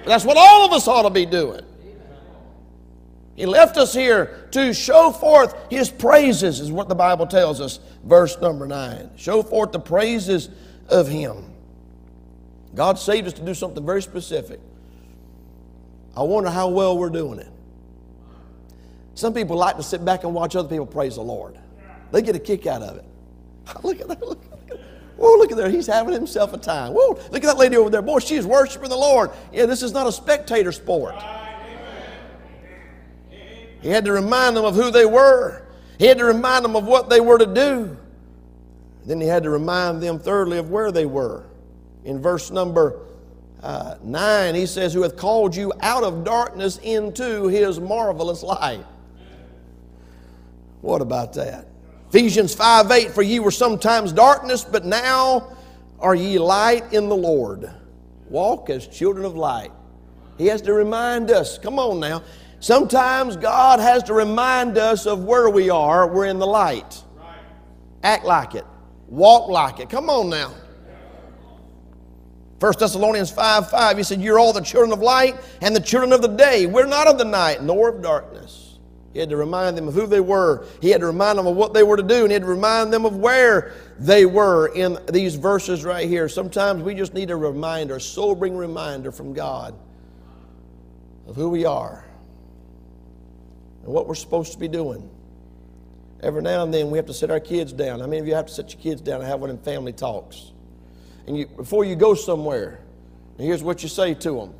That's 0.05 0.25
what 0.25 0.37
all 0.37 0.64
of 0.64 0.73
us 0.73 0.87
ought 0.87 1.03
to 1.03 1.11
be 1.11 1.27
doing. 1.27 1.62
He 3.37 3.44
left 3.44 3.77
us 3.77 3.92
here 3.92 4.49
to 4.53 4.72
show 4.72 5.11
forth 5.12 5.55
His 5.70 5.90
praises, 5.90 6.59
is 6.59 6.72
what 6.72 6.88
the 6.88 6.94
Bible 6.94 7.27
tells 7.27 7.61
us, 7.61 7.81
verse 8.03 8.40
number 8.40 8.66
9. 8.66 9.11
Show 9.16 9.42
forth 9.42 9.72
the 9.72 9.79
praises 9.79 10.49
of 10.88 11.07
Him. 11.07 11.44
God 12.75 12.99
saved 12.99 13.27
us 13.27 13.35
to 13.35 13.44
do 13.44 13.53
something 13.53 13.85
very 13.85 14.03
specific. 14.03 14.59
I 16.16 16.22
wonder 16.22 16.49
how 16.49 16.68
well 16.68 16.96
we're 16.96 17.11
doing 17.11 17.38
it. 17.38 17.49
Some 19.14 19.35
people 19.35 19.57
like 19.57 19.77
to 19.77 19.83
sit 19.83 20.03
back 20.03 20.25
and 20.25 20.35
watch 20.35 20.57
other 20.57 20.68
people 20.68 20.87
praise 20.87 21.16
the 21.16 21.22
Lord, 21.22 21.59
they 22.12 22.22
get 22.22 22.37
a 22.37 22.40
kick 22.40 22.66
out 22.66 22.83
of 22.83 22.96
it. 22.96 23.05
Look 23.83 24.01
at 24.01 24.09
that. 24.09 24.22
Look 24.22 24.42
at 24.44 24.51
that. 24.68 24.81
Whoa, 25.16 25.38
look 25.38 25.51
at 25.51 25.57
there. 25.57 25.70
He's 25.70 25.87
having 25.87 26.12
himself 26.12 26.53
a 26.53 26.59
time. 26.59 26.92
Whoa, 26.92 27.14
look 27.33 27.37
at 27.37 27.42
that 27.44 27.57
lady 27.57 27.77
over 27.77 27.88
there. 27.88 28.03
Boy, 28.03 28.18
she's 28.18 28.44
worshiping 28.44 28.90
the 28.90 28.96
Lord. 28.96 29.31
Yeah, 29.51 29.64
this 29.64 29.83
is 29.83 29.92
not 29.92 30.07
a 30.07 30.12
spectator 30.12 30.72
sport. 30.72 31.14
He 33.87 33.92
had 33.92 34.05
to 34.07 34.12
remind 34.12 34.57
them 34.57 34.64
of 34.64 34.75
who 34.75 34.90
they 34.90 35.07
were. 35.07 35.62
He 36.01 36.07
had 36.07 36.18
to 36.18 36.25
remind 36.25 36.64
them 36.64 36.75
of 36.75 36.87
what 36.87 37.09
they 37.09 37.20
were 37.20 37.38
to 37.38 37.46
do. 37.46 37.96
Then 39.05 39.20
he 39.20 39.29
had 39.29 39.44
to 39.44 39.51
remind 39.51 40.03
them, 40.03 40.18
thirdly, 40.18 40.59
of 40.59 40.70
where 40.70 40.90
they 40.90 41.07
were. 41.07 41.44
In 42.05 42.20
verse 42.20 42.51
number 42.51 42.99
uh, 43.62 43.94
9, 44.03 44.57
he 44.57 44.66
says, 44.66 44.92
Who 44.92 45.03
hath 45.03 45.16
called 45.16 45.55
you 45.55 45.72
out 45.83 46.03
of 46.03 46.25
darkness 46.25 46.79
into 46.79 47.46
his 47.46 47.79
marvelous 47.79 48.42
light. 48.42 48.85
What 50.81 51.01
about 51.01 51.33
that? 51.35 51.68
Ephesians 52.09 52.57
5 52.57 52.90
8, 52.90 53.12
For 53.12 53.22
ye 53.22 53.38
were 53.38 53.53
sometimes 53.53 54.12
darkness, 54.12 54.64
but 54.64 54.85
now 54.85 55.57
are 56.01 56.16
ye 56.16 56.40
light 56.40 56.92
in 56.92 57.09
the 57.09 57.16
Lord. 57.16 57.70
Walk 58.31 58.68
as 58.68 58.88
children 58.88 59.25
of 59.25 59.37
light. 59.37 59.70
He 60.38 60.46
has 60.46 60.61
to 60.62 60.72
remind 60.72 61.31
us, 61.31 61.57
come 61.57 61.79
on 61.79 62.01
now. 62.01 62.25
Sometimes 62.66 63.37
God 63.37 63.79
has 63.79 64.02
to 64.02 64.12
remind 64.12 64.76
us 64.76 65.07
of 65.07 65.22
where 65.22 65.48
we 65.48 65.70
are. 65.70 66.09
We're 66.09 66.26
in 66.26 66.40
the 66.40 66.48
light. 66.48 67.00
Act 68.02 68.24
like 68.24 68.57
it. 68.57 68.64
Walk 69.07 69.48
like 69.48 69.79
it. 69.79 69.88
Come 69.88 70.11
on 70.11 70.29
now. 70.29 70.52
1 72.59 72.72
Thessalonians 72.76 73.31
5 73.31 73.70
5, 73.70 73.96
he 73.98 74.02
said, 74.02 74.20
You're 74.20 74.40
all 74.40 74.52
the 74.52 74.62
children 74.62 74.90
of 74.90 74.98
light 74.98 75.37
and 75.61 75.76
the 75.76 75.81
children 75.81 76.12
of 76.12 76.22
the 76.22 76.26
day. 76.26 76.66
We're 76.66 76.87
not 76.87 77.07
of 77.07 77.18
the 77.18 77.24
night 77.24 77.62
nor 77.62 77.88
of 77.88 78.02
darkness. 78.02 78.81
He 79.12 79.20
had 79.20 79.31
to 79.31 79.37
remind 79.37 79.79
them 79.79 79.87
of 79.87 79.94
who 79.94 80.09
they 80.09 80.18
were. 80.18 80.66
He 80.83 80.90
had 80.90 81.02
to 81.02 81.07
remind 81.07 81.38
them 81.38 81.46
of 81.46 81.55
what 81.55 81.72
they 81.72 81.85
were 81.85 81.96
to 81.96 82.02
do, 82.02 82.22
and 82.22 82.31
he 82.31 82.33
had 82.33 82.42
to 82.42 82.48
remind 82.48 82.92
them 82.92 83.05
of 83.05 83.14
where 83.14 83.74
they 84.00 84.26
were 84.26 84.74
in 84.74 84.98
these 85.12 85.37
verses 85.37 85.85
right 85.85 86.09
here. 86.09 86.29
Sometimes 86.29 86.83
we 86.83 86.96
just 86.96 87.14
need 87.14 87.31
a 87.31 87.37
reminder, 87.37 87.94
a 87.94 88.00
sobering 88.00 88.57
reminder 88.57 89.12
from 89.12 89.35
God 89.35 89.72
of 91.29 91.37
who 91.37 91.48
we 91.48 91.64
are 91.64 92.06
and 93.87 93.94
what 93.94 94.09
we're 94.09 94.16
supposed 94.16 94.53
to 94.53 94.59
be 94.59 94.66
doing. 94.66 95.09
Every 96.20 96.42
now 96.42 96.64
and 96.64 96.75
then 96.75 96.90
we 96.90 96.99
have 96.99 97.07
to 97.07 97.14
sit 97.14 97.31
our 97.31 97.38
kids 97.38 97.72
down. 97.72 98.01
How 98.01 98.07
many 98.07 98.18
of 98.18 98.27
you 98.27 98.35
have 98.35 98.46
to 98.46 98.53
sit 98.53 98.72
your 98.72 98.83
kids 98.83 99.01
down 99.01 99.20
and 99.20 99.29
have 99.29 99.40
one 99.40 99.49
in 99.49 99.59
family 99.59 99.92
talks? 99.92 100.51
And 101.29 101.38
you, 101.38 101.46
before 101.46 101.85
you 101.85 101.94
go 101.94 102.14
somewhere, 102.14 102.81
here's 103.38 103.62
what 103.62 103.85
you 103.85 103.88
say 103.88 104.14
to 104.14 104.33
them. 104.33 104.55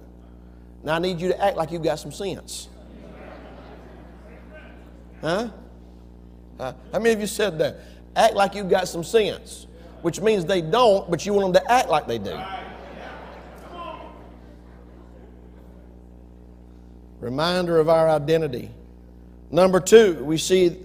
Now 0.85 0.95
I 0.95 0.99
need 1.01 1.21
you 1.21 1.29
to 1.29 1.45
act 1.45 1.57
like 1.57 1.73
you've 1.73 1.83
got 1.83 1.99
some 1.99 2.13
sense. 2.13 2.69
Huh? 5.21 5.49
Uh, 6.61 6.73
how 6.93 6.99
many 7.01 7.11
of 7.11 7.21
you 7.21 7.27
said 7.27 7.59
that? 7.59 7.81
Act 8.15 8.35
like 8.35 8.55
you've 8.55 8.71
got 8.71 8.87
some 8.87 9.03
sense, 9.03 9.67
which 10.03 10.21
means 10.21 10.45
they 10.45 10.61
don't, 10.61 11.11
but 11.11 11.27
you 11.27 11.33
want 11.33 11.53
them 11.53 11.65
to 11.65 11.73
act 11.73 11.89
like 11.89 12.07
they 12.07 12.19
do. 12.19 12.39
Reminder 17.21 17.81
of 17.81 17.89
our 17.89 18.09
identity. 18.09 18.71
Number 19.51 19.81
two, 19.81 20.23
we 20.25 20.39
see 20.39 20.77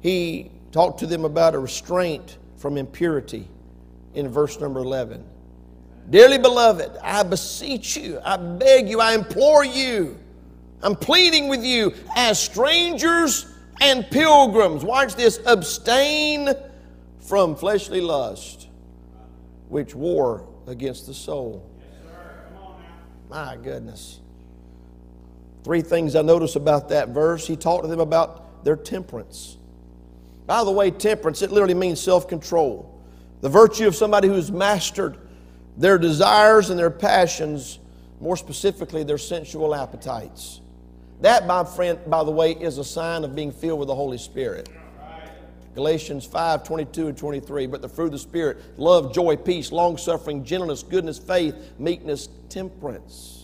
he 0.00 0.50
talked 0.72 1.00
to 1.00 1.06
them 1.06 1.24
about 1.24 1.54
a 1.54 1.58
restraint 1.58 2.38
from 2.56 2.76
impurity 2.78 3.48
in 4.14 4.28
verse 4.28 4.58
number 4.60 4.80
11. 4.80 5.24
Dearly 6.10 6.38
beloved, 6.38 6.92
I 7.02 7.22
beseech 7.22 7.96
you, 7.96 8.20
I 8.24 8.36
beg 8.36 8.88
you, 8.88 9.00
I 9.00 9.14
implore 9.14 9.64
you, 9.64 10.18
I'm 10.82 10.94
pleading 10.94 11.48
with 11.48 11.64
you 11.64 11.94
as 12.14 12.38
strangers 12.38 13.46
and 13.80 14.06
pilgrims. 14.10 14.84
Watch 14.84 15.14
this 15.14 15.40
abstain 15.46 16.50
from 17.20 17.56
fleshly 17.56 18.02
lust, 18.02 18.68
which 19.68 19.94
war 19.94 20.46
against 20.66 21.06
the 21.06 21.14
soul. 21.14 21.70
My 23.30 23.56
goodness. 23.56 24.20
Three 25.64 25.80
things 25.80 26.14
I 26.14 26.22
notice 26.22 26.56
about 26.56 26.90
that 26.90 27.08
verse. 27.08 27.46
He 27.46 27.56
talked 27.56 27.84
to 27.84 27.88
them 27.88 28.00
about 28.00 28.64
their 28.64 28.76
temperance. 28.76 29.56
By 30.46 30.62
the 30.62 30.70
way, 30.70 30.90
temperance, 30.90 31.40
it 31.40 31.50
literally 31.50 31.74
means 31.74 32.00
self 32.00 32.28
control. 32.28 33.02
The 33.40 33.48
virtue 33.48 33.86
of 33.86 33.96
somebody 33.96 34.28
who's 34.28 34.52
mastered 34.52 35.16
their 35.76 35.98
desires 35.98 36.70
and 36.70 36.78
their 36.78 36.90
passions, 36.90 37.78
more 38.20 38.36
specifically, 38.36 39.02
their 39.02 39.18
sensual 39.18 39.74
appetites. 39.74 40.60
That, 41.20 41.46
my 41.46 41.64
friend, 41.64 41.98
by 42.06 42.22
the 42.24 42.30
way, 42.30 42.52
is 42.52 42.78
a 42.78 42.84
sign 42.84 43.24
of 43.24 43.34
being 43.34 43.50
filled 43.50 43.78
with 43.78 43.88
the 43.88 43.94
Holy 43.94 44.18
Spirit. 44.18 44.68
Galatians 45.74 46.24
5 46.24 46.62
22 46.62 47.08
and 47.08 47.16
23. 47.16 47.66
But 47.66 47.82
the 47.82 47.88
fruit 47.88 48.06
of 48.06 48.12
the 48.12 48.18
Spirit 48.18 48.58
love, 48.78 49.14
joy, 49.14 49.36
peace, 49.36 49.72
long 49.72 49.96
suffering, 49.96 50.44
gentleness, 50.44 50.82
goodness, 50.82 51.18
faith, 51.18 51.56
meekness, 51.78 52.28
temperance. 52.48 53.43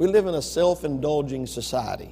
We 0.00 0.06
live 0.06 0.26
in 0.26 0.34
a 0.34 0.40
self 0.40 0.82
indulging 0.82 1.46
society. 1.46 2.08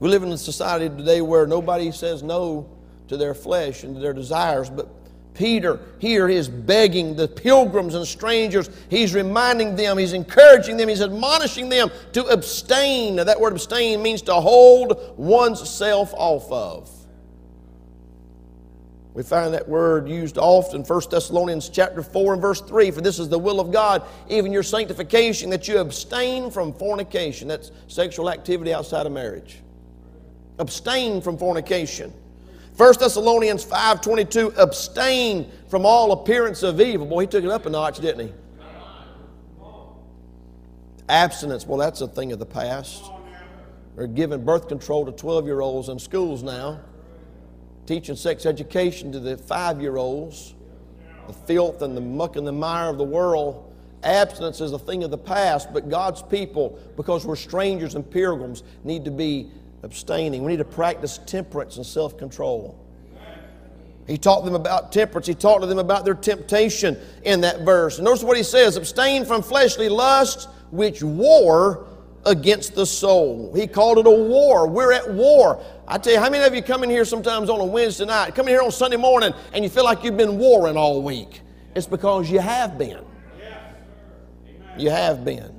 We 0.00 0.08
live 0.08 0.24
in 0.24 0.32
a 0.32 0.36
society 0.36 0.88
today 0.88 1.20
where 1.20 1.46
nobody 1.46 1.92
says 1.92 2.20
no 2.20 2.68
to 3.06 3.16
their 3.16 3.32
flesh 3.32 3.84
and 3.84 3.94
to 3.94 4.00
their 4.00 4.12
desires, 4.12 4.70
but 4.70 4.88
Peter 5.34 5.78
here 6.00 6.28
is 6.28 6.48
begging 6.48 7.14
the 7.14 7.28
pilgrims 7.28 7.94
and 7.94 8.04
strangers. 8.04 8.70
He's 8.90 9.14
reminding 9.14 9.76
them, 9.76 9.98
he's 9.98 10.14
encouraging 10.14 10.78
them, 10.78 10.88
he's 10.88 11.00
admonishing 11.00 11.68
them 11.68 11.92
to 12.12 12.24
abstain. 12.24 13.14
That 13.14 13.40
word 13.40 13.52
abstain 13.52 14.02
means 14.02 14.20
to 14.22 14.34
hold 14.34 15.14
one's 15.16 15.70
self 15.70 16.12
off 16.14 16.50
of. 16.50 16.97
We 19.18 19.24
find 19.24 19.52
that 19.52 19.68
word 19.68 20.08
used 20.08 20.38
often, 20.38 20.84
1 20.84 21.02
Thessalonians 21.10 21.68
chapter 21.68 22.04
4 22.04 22.34
and 22.34 22.40
verse 22.40 22.60
3. 22.60 22.92
For 22.92 23.00
this 23.00 23.18
is 23.18 23.28
the 23.28 23.36
will 23.36 23.58
of 23.58 23.72
God, 23.72 24.04
even 24.28 24.52
your 24.52 24.62
sanctification, 24.62 25.50
that 25.50 25.66
you 25.66 25.78
abstain 25.78 26.52
from 26.52 26.72
fornication. 26.72 27.48
That's 27.48 27.72
sexual 27.88 28.30
activity 28.30 28.72
outside 28.72 29.06
of 29.06 29.10
marriage. 29.10 29.58
Abstain 30.60 31.20
from 31.20 31.36
fornication. 31.36 32.12
1 32.76 32.94
Thessalonians 33.00 33.64
5.22, 33.64 34.56
abstain 34.56 35.50
from 35.66 35.84
all 35.84 36.12
appearance 36.12 36.62
of 36.62 36.80
evil. 36.80 37.04
Boy, 37.04 37.22
he 37.22 37.26
took 37.26 37.42
it 37.42 37.50
up 37.50 37.66
a 37.66 37.70
notch, 37.70 37.98
didn't 37.98 38.28
he? 38.28 38.34
Abstinence, 41.08 41.66
well, 41.66 41.78
that's 41.78 42.02
a 42.02 42.06
thing 42.06 42.30
of 42.30 42.38
the 42.38 42.46
past. 42.46 43.10
They're 43.96 44.06
giving 44.06 44.44
birth 44.44 44.68
control 44.68 45.04
to 45.06 45.10
12 45.10 45.44
year 45.44 45.60
olds 45.60 45.88
in 45.88 45.98
schools 45.98 46.44
now, 46.44 46.78
teaching 47.88 48.14
sex 48.14 48.44
education 48.44 49.10
to 49.10 49.18
the 49.18 49.38
five 49.38 49.80
year 49.80 49.96
olds. 49.96 50.54
The 51.26 51.32
filth 51.32 51.82
and 51.82 51.96
the 51.96 52.00
muck 52.00 52.36
and 52.36 52.46
the 52.46 52.52
mire 52.52 52.90
of 52.90 52.98
the 52.98 53.04
world. 53.04 53.64
Abstinence 54.02 54.60
is 54.60 54.72
a 54.72 54.78
thing 54.78 55.02
of 55.02 55.10
the 55.10 55.18
past, 55.18 55.72
but 55.72 55.88
God's 55.88 56.22
people, 56.22 56.78
because 56.96 57.26
we're 57.26 57.34
strangers 57.34 57.94
and 57.94 58.08
pilgrims, 58.08 58.62
need 58.84 59.04
to 59.06 59.10
be 59.10 59.50
abstaining. 59.82 60.44
We 60.44 60.52
need 60.52 60.58
to 60.58 60.64
practice 60.64 61.18
temperance 61.26 61.78
and 61.78 61.84
self 61.84 62.16
control. 62.16 62.78
He 64.06 64.16
taught 64.16 64.44
them 64.44 64.54
about 64.54 64.92
temperance. 64.92 65.26
He 65.26 65.34
talked 65.34 65.62
to 65.62 65.66
them 65.66 65.78
about 65.78 66.04
their 66.04 66.14
temptation 66.14 66.96
in 67.24 67.40
that 67.42 67.62
verse. 67.62 67.98
Notice 67.98 68.22
what 68.22 68.36
he 68.36 68.42
says 68.42 68.76
abstain 68.76 69.24
from 69.24 69.42
fleshly 69.42 69.88
lusts 69.88 70.46
which 70.70 71.02
war 71.02 71.87
against 72.28 72.74
the 72.74 72.86
soul. 72.86 73.52
He 73.54 73.66
called 73.66 73.98
it 73.98 74.06
a 74.06 74.10
war. 74.10 74.68
We're 74.68 74.92
at 74.92 75.10
war. 75.10 75.62
I 75.86 75.98
tell 75.98 76.12
you, 76.12 76.20
how 76.20 76.30
many 76.30 76.44
of 76.44 76.54
you 76.54 76.62
come 76.62 76.84
in 76.84 76.90
here 76.90 77.04
sometimes 77.04 77.48
on 77.48 77.60
a 77.60 77.64
Wednesday 77.64 78.04
night, 78.04 78.34
come 78.34 78.46
in 78.46 78.54
here 78.54 78.62
on 78.62 78.70
Sunday 78.70 78.96
morning, 78.96 79.32
and 79.52 79.64
you 79.64 79.70
feel 79.70 79.84
like 79.84 80.04
you've 80.04 80.16
been 80.16 80.38
warring 80.38 80.76
all 80.76 81.02
week? 81.02 81.40
It's 81.74 81.86
because 81.86 82.30
you 82.30 82.38
have 82.38 82.78
been. 82.78 83.04
You 84.76 84.90
have 84.90 85.24
been. 85.24 85.58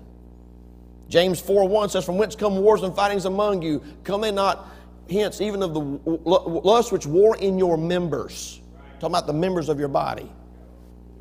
James 1.09 1.41
4 1.41 1.67
1 1.67 1.89
says, 1.89 2.05
From 2.05 2.17
whence 2.17 2.35
come 2.35 2.57
wars 2.57 2.83
and 2.83 2.95
fightings 2.95 3.25
among 3.25 3.61
you? 3.63 3.83
Come 4.03 4.21
they 4.21 4.31
not 4.31 4.69
hence 5.09 5.41
even 5.41 5.63
of 5.63 5.73
the 5.73 5.79
lust 5.79 6.91
which 6.91 7.05
war 7.05 7.35
in 7.37 7.57
your 7.57 7.77
members. 7.77 8.61
Talking 8.99 9.15
about 9.15 9.27
the 9.27 9.33
members 9.33 9.69
of 9.69 9.79
your 9.79 9.87
body. 9.87 10.31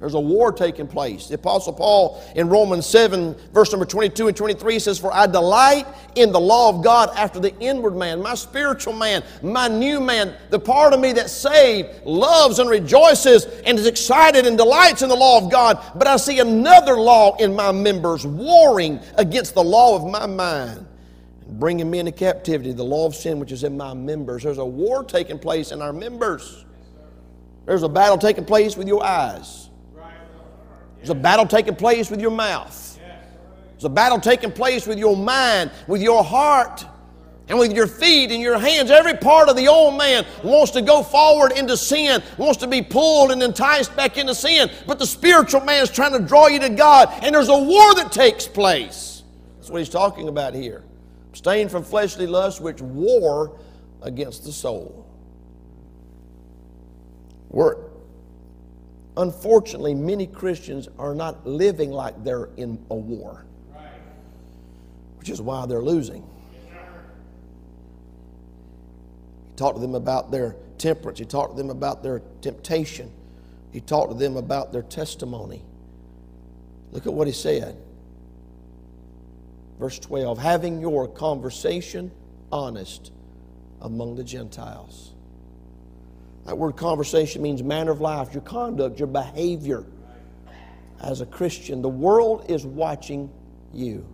There's 0.00 0.14
a 0.14 0.20
war 0.20 0.52
taking 0.52 0.86
place. 0.86 1.26
The 1.26 1.34
Apostle 1.34 1.72
Paul 1.72 2.22
in 2.36 2.48
Romans 2.48 2.86
7, 2.86 3.34
verse 3.52 3.72
number 3.72 3.84
22 3.84 4.28
and 4.28 4.36
23 4.36 4.78
says, 4.78 4.96
For 4.96 5.12
I 5.12 5.26
delight 5.26 5.88
in 6.14 6.30
the 6.30 6.38
law 6.38 6.68
of 6.68 6.84
God 6.84 7.10
after 7.16 7.40
the 7.40 7.56
inward 7.58 7.96
man, 7.96 8.22
my 8.22 8.34
spiritual 8.34 8.92
man, 8.92 9.24
my 9.42 9.66
new 9.66 10.00
man, 10.00 10.36
the 10.50 10.60
part 10.60 10.92
of 10.92 11.00
me 11.00 11.12
that's 11.12 11.32
saved, 11.32 12.04
loves 12.04 12.60
and 12.60 12.70
rejoices 12.70 13.46
and 13.66 13.76
is 13.76 13.86
excited 13.86 14.46
and 14.46 14.56
delights 14.56 15.02
in 15.02 15.08
the 15.08 15.16
law 15.16 15.44
of 15.44 15.50
God. 15.50 15.82
But 15.96 16.06
I 16.06 16.16
see 16.16 16.38
another 16.38 16.94
law 16.94 17.36
in 17.36 17.56
my 17.56 17.72
members 17.72 18.24
warring 18.24 19.00
against 19.16 19.54
the 19.54 19.64
law 19.64 19.96
of 19.96 20.08
my 20.08 20.26
mind 20.26 20.86
bringing 21.50 21.90
me 21.90 21.98
into 21.98 22.12
captivity, 22.12 22.72
the 22.72 22.84
law 22.84 23.06
of 23.06 23.14
sin 23.14 23.40
which 23.40 23.52
is 23.52 23.64
in 23.64 23.76
my 23.76 23.94
members. 23.94 24.42
There's 24.42 24.58
a 24.58 24.64
war 24.64 25.02
taking 25.02 25.38
place 25.38 25.72
in 25.72 25.80
our 25.80 25.94
members. 25.94 26.66
There's 27.64 27.82
a 27.82 27.88
battle 27.88 28.18
taking 28.18 28.44
place 28.44 28.76
with 28.76 28.86
your 28.86 29.02
eyes. 29.02 29.67
There's 30.98 31.10
a 31.10 31.14
battle 31.14 31.46
taking 31.46 31.76
place 31.76 32.10
with 32.10 32.20
your 32.20 32.30
mouth. 32.30 32.98
There's 33.72 33.84
a 33.84 33.88
battle 33.88 34.20
taking 34.20 34.50
place 34.50 34.86
with 34.86 34.98
your 34.98 35.16
mind, 35.16 35.70
with 35.86 36.02
your 36.02 36.24
heart, 36.24 36.84
and 37.48 37.58
with 37.58 37.72
your 37.72 37.86
feet 37.86 38.30
and 38.30 38.42
your 38.42 38.58
hands. 38.58 38.90
Every 38.90 39.14
part 39.14 39.48
of 39.48 39.56
the 39.56 39.68
old 39.68 39.96
man 39.96 40.26
wants 40.42 40.72
to 40.72 40.82
go 40.82 41.02
forward 41.02 41.52
into 41.52 41.76
sin, 41.76 42.22
wants 42.36 42.58
to 42.58 42.66
be 42.66 42.82
pulled 42.82 43.30
and 43.30 43.42
enticed 43.42 43.94
back 43.96 44.18
into 44.18 44.34
sin. 44.34 44.70
But 44.86 44.98
the 44.98 45.06
spiritual 45.06 45.60
man 45.62 45.82
is 45.82 45.90
trying 45.90 46.12
to 46.12 46.18
draw 46.18 46.48
you 46.48 46.58
to 46.60 46.68
God, 46.68 47.08
and 47.22 47.34
there's 47.34 47.48
a 47.48 47.58
war 47.58 47.94
that 47.94 48.12
takes 48.12 48.46
place. 48.46 49.22
That's 49.56 49.70
what 49.70 49.78
he's 49.78 49.88
talking 49.88 50.28
about 50.28 50.54
here. 50.54 50.84
Abstain 51.30 51.68
from 51.68 51.84
fleshly 51.84 52.26
lusts 52.26 52.60
which 52.60 52.80
war 52.80 53.58
against 54.02 54.44
the 54.44 54.52
soul. 54.52 55.06
We're, 57.48 57.76
Unfortunately, 59.18 59.94
many 59.94 60.28
Christians 60.28 60.88
are 60.96 61.12
not 61.12 61.44
living 61.44 61.90
like 61.90 62.22
they're 62.22 62.50
in 62.56 62.78
a 62.88 62.94
war, 62.94 63.44
which 65.18 65.28
is 65.28 65.42
why 65.42 65.66
they're 65.66 65.82
losing. 65.82 66.24
He 66.52 66.58
talked 69.56 69.74
to 69.74 69.80
them 69.80 69.96
about 69.96 70.30
their 70.30 70.54
temperance, 70.78 71.18
he 71.18 71.24
talked 71.24 71.56
to 71.56 71.58
them 71.60 71.70
about 71.70 72.04
their 72.04 72.22
temptation, 72.42 73.10
he 73.72 73.80
talked 73.80 74.12
to 74.12 74.16
them 74.16 74.36
about 74.36 74.72
their 74.72 74.82
testimony. 74.82 75.64
Look 76.92 77.08
at 77.08 77.12
what 77.12 77.26
he 77.26 77.32
said. 77.32 77.76
Verse 79.80 79.98
12 79.98 80.38
having 80.38 80.80
your 80.80 81.08
conversation 81.08 82.12
honest 82.52 83.10
among 83.80 84.14
the 84.14 84.22
Gentiles. 84.22 85.12
That 86.48 86.56
word 86.56 86.76
conversation 86.76 87.42
means 87.42 87.62
manner 87.62 87.90
of 87.90 88.00
life, 88.00 88.32
your 88.32 88.40
conduct, 88.40 88.98
your 88.98 89.06
behavior 89.06 89.84
as 90.98 91.20
a 91.20 91.26
Christian. 91.26 91.82
The 91.82 91.90
world 91.90 92.46
is 92.48 92.64
watching 92.64 93.30
you. 93.74 94.06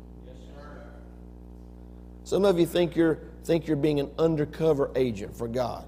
Some 2.24 2.44
of 2.44 2.58
you 2.58 2.66
think 2.66 2.96
you're, 2.96 3.20
think 3.44 3.68
you're 3.68 3.76
being 3.76 4.00
an 4.00 4.10
undercover 4.18 4.90
agent 4.96 5.36
for 5.36 5.46
God. 5.46 5.84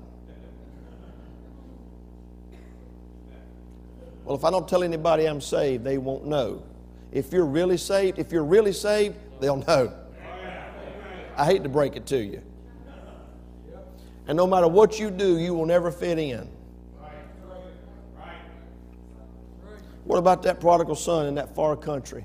Well, 4.24 4.36
if 4.36 4.44
I 4.44 4.52
don't 4.52 4.68
tell 4.68 4.84
anybody 4.84 5.26
I'm 5.26 5.40
saved, 5.40 5.82
they 5.82 5.98
won't 5.98 6.26
know. 6.26 6.62
If 7.10 7.32
you're 7.32 7.44
really 7.44 7.76
saved, 7.76 8.20
if 8.20 8.30
you're 8.30 8.44
really 8.44 8.72
saved, 8.72 9.16
they'll 9.40 9.64
know. 9.66 9.92
I 11.36 11.44
hate 11.44 11.64
to 11.64 11.68
break 11.68 11.96
it 11.96 12.06
to 12.06 12.18
you. 12.18 12.40
And 14.28 14.36
no 14.36 14.46
matter 14.46 14.68
what 14.68 14.98
you 14.98 15.10
do, 15.10 15.38
you 15.38 15.54
will 15.54 15.66
never 15.66 15.90
fit 15.90 16.18
in. 16.18 16.48
What 20.04 20.18
about 20.18 20.42
that 20.44 20.60
prodigal 20.60 20.94
son 20.94 21.26
in 21.26 21.34
that 21.34 21.54
far 21.54 21.76
country? 21.76 22.24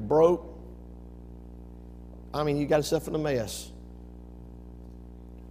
Broke. 0.00 0.50
I 2.32 2.42
mean, 2.42 2.56
you 2.56 2.66
got 2.66 2.78
yourself 2.78 3.06
in 3.06 3.14
a 3.14 3.18
mess. 3.18 3.70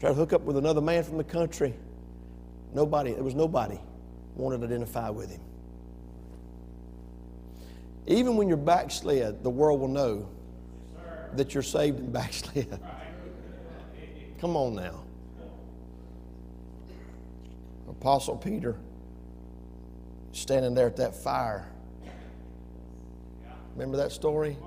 Try 0.02 0.10
to 0.10 0.16
hook 0.16 0.34
up 0.34 0.42
with 0.42 0.58
another 0.58 0.82
man 0.82 1.04
from 1.04 1.18
the 1.18 1.24
country. 1.24 1.74
Nobody, 2.74 3.14
there 3.14 3.24
was 3.24 3.36
nobody 3.36 3.80
wanted 4.36 4.60
to 4.60 4.66
identify 4.66 5.10
with 5.10 5.32
him. 5.32 5.40
Even 8.08 8.36
when 8.36 8.50
you're 8.50 8.58
backslid, 8.58 9.44
the 9.44 9.50
world 9.50 9.80
will 9.80 9.88
know 9.88 10.28
that 11.34 11.54
you're 11.54 11.64
saved 11.64 12.00
and 12.00 12.12
backslid. 12.14 12.78
Come 14.40 14.58
on 14.58 14.76
now. 14.76 15.03
Apostle 18.04 18.36
Peter 18.36 18.76
standing 20.34 20.74
there 20.74 20.88
at 20.88 20.98
that 20.98 21.16
fire. 21.16 21.66
Remember 23.76 23.96
that 23.96 24.12
story? 24.12 24.58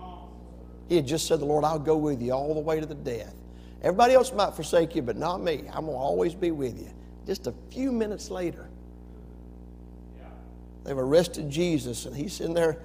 He 0.89 0.97
had 0.97 1.07
just 1.07 1.27
said, 1.27 1.41
The 1.41 1.45
Lord, 1.45 1.63
I'll 1.63 1.79
go 1.79 1.99
with 1.99 2.23
you 2.23 2.33
all 2.33 2.55
the 2.55 2.61
way 2.61 2.81
to 2.81 2.87
the 2.87 2.95
death. 2.95 3.35
Everybody 3.83 4.15
else 4.15 4.33
might 4.33 4.55
forsake 4.55 4.97
you, 4.97 5.03
but 5.03 5.19
not 5.19 5.43
me. 5.43 5.65
I'm 5.69 5.85
going 5.85 5.89
to 5.89 5.99
always 5.99 6.35
be 6.35 6.51
with 6.51 6.81
you. 6.81 6.89
Just 7.27 7.47
a 7.47 7.53
few 7.71 7.93
minutes 7.93 8.31
later, 8.31 8.71
they've 10.85 10.97
arrested 10.97 11.51
Jesus, 11.51 12.07
and 12.07 12.17
he's 12.17 12.41
in 12.41 12.55
there 12.55 12.79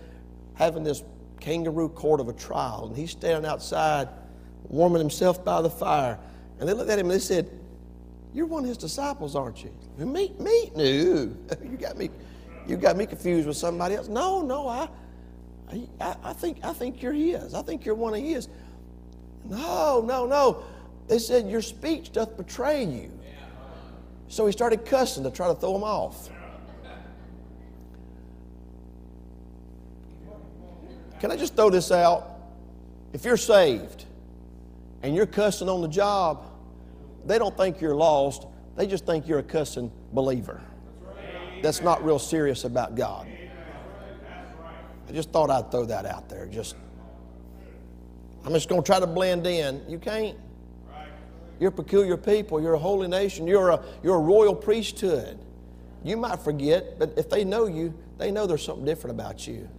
having 0.56 0.84
this 0.84 1.02
kangaroo 1.40 1.88
court 1.88 2.20
of 2.20 2.28
a 2.28 2.34
trial, 2.34 2.88
and 2.88 2.98
he's 2.98 3.12
standing 3.12 3.50
outside 3.50 4.10
warming 4.68 5.00
himself 5.00 5.46
by 5.46 5.62
the 5.62 5.70
fire. 5.70 6.20
And 6.60 6.68
they 6.68 6.74
looked 6.74 6.90
at 6.90 7.00
him 7.00 7.06
and 7.06 7.16
they 7.16 7.20
said, 7.24 7.50
You're 8.34 8.46
one 8.46 8.64
of 8.64 8.70
his 8.70 8.78
disciples, 8.78 9.36
aren't 9.36 9.64
you? 9.64 9.74
Me? 9.98 10.34
Me? 10.40 10.72
No. 10.76 10.84
you 11.64 11.78
got 11.80 11.98
me 11.98 12.10
you 12.68 12.78
got 12.78 12.96
me 12.96 13.06
confused 13.06 13.48
with 13.48 13.58
somebody 13.58 13.96
else. 13.96 14.08
No, 14.08 14.42
no, 14.42 14.68
I, 14.68 14.88
I, 16.00 16.16
I 16.24 16.34
think 16.34 16.60
I 16.64 16.74
think 16.74 17.02
you're 17.02 17.14
his. 17.14 17.54
I 17.54 17.62
think 17.62 17.86
you're 17.86 17.96
one 17.96 18.14
of 18.14 18.22
his. 18.22 18.48
No, 19.46 20.04
no, 20.06 20.26
no. 20.26 20.64
They 21.08 21.20
said, 21.20 21.50
Your 21.50 21.62
speech 21.62 22.12
doth 22.12 22.38
betray 22.38 22.84
you. 22.84 23.12
So 24.28 24.46
he 24.46 24.52
started 24.52 24.86
cussing 24.86 25.24
to 25.24 25.32
try 25.32 25.48
to 25.48 25.56
throw 25.56 25.76
him 25.76 25.84
off. 25.84 26.30
Can 31.20 31.32
I 31.32 31.36
just 31.36 31.56
throw 31.56 31.70
this 31.70 31.92
out? 31.92 32.30
If 33.14 33.26
you're 33.26 33.38
saved 33.38 34.06
and 35.04 35.14
you're 35.14 35.26
cussing 35.26 35.68
on 35.68 35.82
the 35.82 35.88
job, 35.88 36.46
they 37.26 37.38
don't 37.38 37.56
think 37.56 37.82
you're 37.82 37.96
lost. 37.96 38.48
They 38.76 38.88
just 38.88 39.06
think 39.06 39.28
you're 39.28 39.40
a 39.40 39.44
cussing 39.44 39.92
believer 40.14 40.62
that's 41.62 41.82
not 41.82 42.04
real 42.04 42.20
serious 42.20 42.64
about 42.64 42.96
God. 42.96 43.28
I 45.08 45.12
just 45.14 45.32
thought 45.32 45.50
I'd 45.50 45.72
throw 45.72 45.86
that 45.86 46.06
out 46.06 46.30
there. 46.30 46.46
Just 46.46 46.76
I'm 48.46 48.54
just 48.54 48.70
going 48.70 48.82
to 48.82 48.86
try 48.86 49.00
to 49.00 49.08
blend 49.08 49.46
in. 49.46 49.82
You 49.88 50.00
can't. 50.00 50.38
You're 51.60 51.70
a 51.70 51.74
peculiar 51.74 52.18
people. 52.18 52.60
You're 52.60 52.74
a 52.74 52.80
holy 52.80 53.08
nation. 53.08 53.46
You're 53.46 53.70
a, 53.70 53.84
you're 54.02 54.16
a 54.16 54.20
royal 54.20 54.56
priesthood. 54.56 55.38
You 56.04 56.18
might 56.18 56.40
forget, 56.40 56.98
but 56.98 57.14
if 57.18 57.30
they 57.30 57.44
know 57.44 57.68
you, 57.68 57.94
they 58.18 58.32
know 58.32 58.48
there's 58.48 58.66
something 58.66 58.86
different 58.86 59.20
about 59.20 59.46
you. 59.46 59.70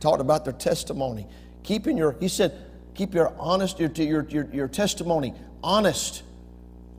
Talked 0.00 0.20
about 0.20 0.44
their 0.44 0.52
testimony. 0.52 1.28
Keeping 1.62 1.96
your, 1.96 2.16
he 2.18 2.26
said, 2.26 2.60
keep 2.94 3.14
your 3.14 3.32
honest, 3.38 3.78
your, 3.78 3.90
your, 3.90 4.26
your, 4.28 4.48
your 4.52 4.68
testimony 4.68 5.34
honest. 5.62 6.22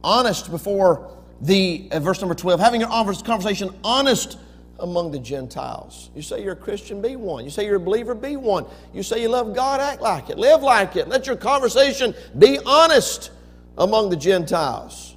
Honest 0.04 0.52
before 0.52 1.12
the, 1.42 1.88
uh, 1.92 2.00
verse 2.00 2.22
number 2.22 2.36
12, 2.36 2.60
having 2.60 2.82
your 2.82 2.90
conversation 2.90 3.74
honest 3.84 4.38
among 4.80 5.12
the 5.12 5.20
Gentiles. 5.20 6.10
You 6.16 6.22
say 6.22 6.44
you're 6.44 6.54
a 6.54 6.58
Christian, 6.58 7.02
be 7.02 7.16
one. 7.16 7.44
You 7.46 7.50
say 7.50 7.66
you're 7.66 7.78
a 7.78 7.80
believer, 7.80 8.14
be 8.14 8.36
one. 8.36 8.66
You 8.94 9.04
say 9.04 9.22
you 9.22 9.30
love 9.30 9.56
God, 9.56 9.80
act 9.80 10.02
like 10.02 10.30
it, 10.30 10.38
live 10.38 10.62
like 10.62 10.96
it. 10.96 11.08
Let 11.08 11.28
your 11.28 11.38
conversation 11.38 12.14
be 12.38 12.60
honest 12.66 13.32
among 13.78 14.10
the 14.10 14.16
Gentiles. 14.16 15.16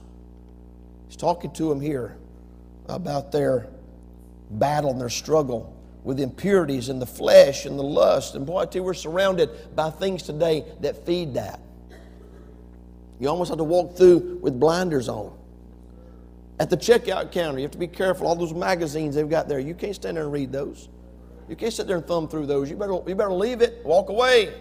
He's 1.08 1.16
talking 1.16 1.50
to 1.52 1.68
them 1.68 1.80
here 1.80 2.16
about 2.88 3.32
their 3.32 3.66
battle 4.50 4.90
and 4.90 5.00
their 5.00 5.10
struggle 5.10 5.74
with 6.04 6.20
impurities 6.20 6.88
in 6.88 6.98
the 6.98 7.06
flesh 7.06 7.66
and 7.66 7.78
the 7.78 7.82
lust. 7.82 8.34
And 8.34 8.46
boy, 8.46 8.66
you, 8.72 8.82
we're 8.82 8.94
surrounded 8.94 9.74
by 9.74 9.90
things 9.90 10.22
today 10.22 10.64
that 10.80 11.04
feed 11.04 11.34
that. 11.34 11.60
You 13.20 13.28
almost 13.28 13.48
have 13.48 13.58
to 13.58 13.64
walk 13.64 13.96
through 13.96 14.38
with 14.40 14.58
blinders 14.58 15.08
on. 15.08 15.36
At 16.60 16.70
the 16.70 16.76
checkout 16.76 17.32
counter, 17.32 17.58
you 17.58 17.64
have 17.64 17.72
to 17.72 17.78
be 17.78 17.86
careful. 17.86 18.26
All 18.26 18.36
those 18.36 18.54
magazines 18.54 19.14
they've 19.14 19.28
got 19.28 19.48
there, 19.48 19.58
you 19.58 19.74
can't 19.74 19.94
stand 19.94 20.16
there 20.16 20.24
and 20.24 20.32
read 20.32 20.52
those. 20.52 20.88
You 21.48 21.56
can't 21.56 21.72
sit 21.72 21.86
there 21.86 21.96
and 21.96 22.06
thumb 22.06 22.28
through 22.28 22.46
those. 22.46 22.70
You 22.70 22.76
better, 22.76 23.00
you 23.06 23.14
better 23.14 23.32
leave 23.32 23.62
it, 23.62 23.84
walk 23.84 24.08
away. 24.08 24.54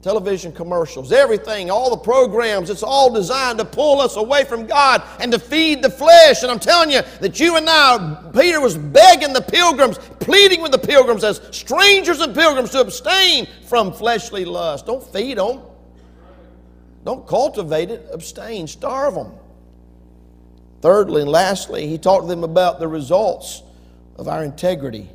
Television 0.00 0.52
commercials, 0.52 1.10
everything, 1.10 1.72
all 1.72 1.90
the 1.90 1.96
programs, 1.96 2.70
it's 2.70 2.84
all 2.84 3.12
designed 3.12 3.58
to 3.58 3.64
pull 3.64 4.00
us 4.00 4.14
away 4.14 4.44
from 4.44 4.64
God 4.64 5.02
and 5.18 5.32
to 5.32 5.40
feed 5.40 5.82
the 5.82 5.90
flesh. 5.90 6.44
And 6.44 6.52
I'm 6.52 6.60
telling 6.60 6.92
you 6.92 7.02
that 7.20 7.40
you 7.40 7.56
and 7.56 7.68
I, 7.68 8.30
Peter 8.32 8.60
was 8.60 8.76
begging 8.76 9.32
the 9.32 9.40
pilgrims, 9.40 9.98
pleading 10.20 10.62
with 10.62 10.70
the 10.70 10.78
pilgrims 10.78 11.24
as 11.24 11.40
strangers 11.50 12.20
and 12.20 12.32
pilgrims 12.32 12.70
to 12.70 12.80
abstain 12.80 13.48
from 13.66 13.92
fleshly 13.92 14.44
lust. 14.44 14.86
Don't 14.86 15.02
feed 15.02 15.36
them, 15.36 15.62
don't 17.04 17.26
cultivate 17.26 17.90
it, 17.90 18.06
abstain, 18.12 18.68
starve 18.68 19.14
them. 19.14 19.32
Thirdly 20.80 21.22
and 21.22 21.30
lastly, 21.30 21.88
he 21.88 21.98
talked 21.98 22.22
to 22.22 22.28
them 22.28 22.44
about 22.44 22.78
the 22.78 22.86
results 22.86 23.64
of 24.14 24.28
our 24.28 24.44
integrity 24.44 25.10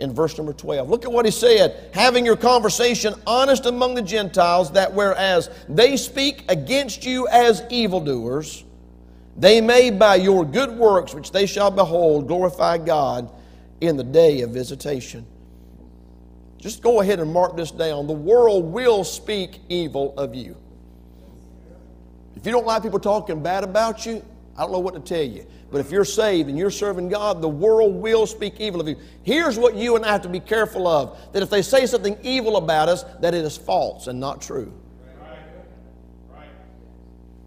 in 0.00 0.12
verse 0.12 0.36
number 0.36 0.52
12. 0.52 0.88
Look 0.88 1.04
at 1.04 1.12
what 1.12 1.24
he 1.24 1.30
said 1.30 1.90
having 1.92 2.24
your 2.24 2.36
conversation 2.36 3.14
honest 3.26 3.66
among 3.66 3.94
the 3.94 4.02
Gentiles, 4.02 4.72
that 4.72 4.92
whereas 4.92 5.50
they 5.68 5.96
speak 5.96 6.44
against 6.48 7.04
you 7.04 7.28
as 7.28 7.62
evildoers, 7.70 8.64
they 9.36 9.60
may 9.60 9.90
by 9.90 10.16
your 10.16 10.44
good 10.44 10.70
works, 10.76 11.14
which 11.14 11.30
they 11.30 11.46
shall 11.46 11.70
behold, 11.70 12.26
glorify 12.26 12.78
God 12.78 13.30
in 13.80 13.96
the 13.96 14.04
day 14.04 14.40
of 14.42 14.50
visitation. 14.50 15.26
Just 16.58 16.82
go 16.82 17.00
ahead 17.00 17.20
and 17.20 17.32
mark 17.32 17.56
this 17.56 17.70
down. 17.70 18.06
The 18.06 18.12
world 18.12 18.64
will 18.64 19.02
speak 19.04 19.60
evil 19.68 20.12
of 20.18 20.34
you. 20.34 20.56
If 22.36 22.44
you 22.44 22.52
don't 22.52 22.66
like 22.66 22.82
people 22.82 23.00
talking 23.00 23.42
bad 23.42 23.64
about 23.64 24.04
you, 24.04 24.22
I 24.56 24.62
don't 24.62 24.72
know 24.72 24.78
what 24.78 24.94
to 24.94 25.00
tell 25.00 25.22
you. 25.22 25.46
But 25.70 25.80
if 25.80 25.90
you're 25.90 26.04
saved 26.04 26.48
and 26.48 26.58
you're 26.58 26.70
serving 26.70 27.08
God, 27.08 27.40
the 27.40 27.48
world 27.48 27.94
will 27.94 28.26
speak 28.26 28.60
evil 28.60 28.80
of 28.80 28.88
you. 28.88 28.96
Here's 29.22 29.58
what 29.58 29.74
you 29.74 29.96
and 29.96 30.04
I 30.04 30.12
have 30.12 30.22
to 30.22 30.28
be 30.28 30.40
careful 30.40 30.86
of 30.88 31.18
that 31.32 31.42
if 31.42 31.50
they 31.50 31.62
say 31.62 31.86
something 31.86 32.18
evil 32.22 32.56
about 32.56 32.88
us, 32.88 33.04
that 33.20 33.34
it 33.34 33.44
is 33.44 33.56
false 33.56 34.06
and 34.06 34.18
not 34.18 34.42
true. 34.42 34.72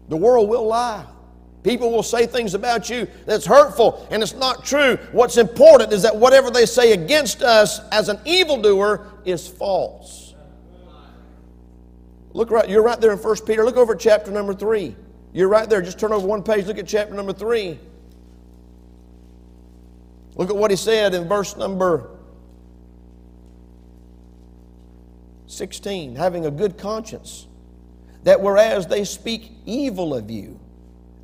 The 0.08 0.16
world 0.16 0.48
will 0.48 0.66
lie. 0.66 1.06
People 1.62 1.90
will 1.90 2.02
say 2.02 2.26
things 2.26 2.52
about 2.52 2.90
you 2.90 3.06
that's 3.24 3.46
hurtful 3.46 4.06
and 4.10 4.22
it's 4.22 4.34
not 4.34 4.66
true. 4.66 4.96
What's 5.12 5.38
important 5.38 5.92
is 5.92 6.02
that 6.02 6.14
whatever 6.14 6.50
they 6.50 6.66
say 6.66 6.92
against 6.92 7.42
us 7.42 7.80
as 7.90 8.10
an 8.10 8.18
evildoer 8.26 9.10
is 9.24 9.48
false. 9.48 10.34
Look 12.34 12.50
right, 12.50 12.68
you're 12.68 12.82
right 12.82 13.00
there 13.00 13.12
in 13.12 13.18
1 13.18 13.36
Peter. 13.46 13.64
Look 13.64 13.76
over 13.76 13.94
chapter 13.94 14.30
number 14.30 14.52
3. 14.52 14.94
You're 15.34 15.48
right 15.48 15.68
there. 15.68 15.82
Just 15.82 15.98
turn 15.98 16.12
over 16.12 16.26
one 16.26 16.42
page. 16.42 16.64
Look 16.66 16.78
at 16.78 16.86
chapter 16.86 17.12
number 17.12 17.32
three. 17.32 17.78
Look 20.36 20.48
at 20.48 20.56
what 20.56 20.70
he 20.70 20.76
said 20.76 21.12
in 21.12 21.28
verse 21.28 21.56
number 21.56 22.08
16 25.46 26.16
having 26.16 26.46
a 26.46 26.50
good 26.50 26.78
conscience, 26.78 27.46
that 28.22 28.40
whereas 28.40 28.86
they 28.86 29.04
speak 29.04 29.52
evil 29.66 30.14
of 30.14 30.30
you, 30.30 30.58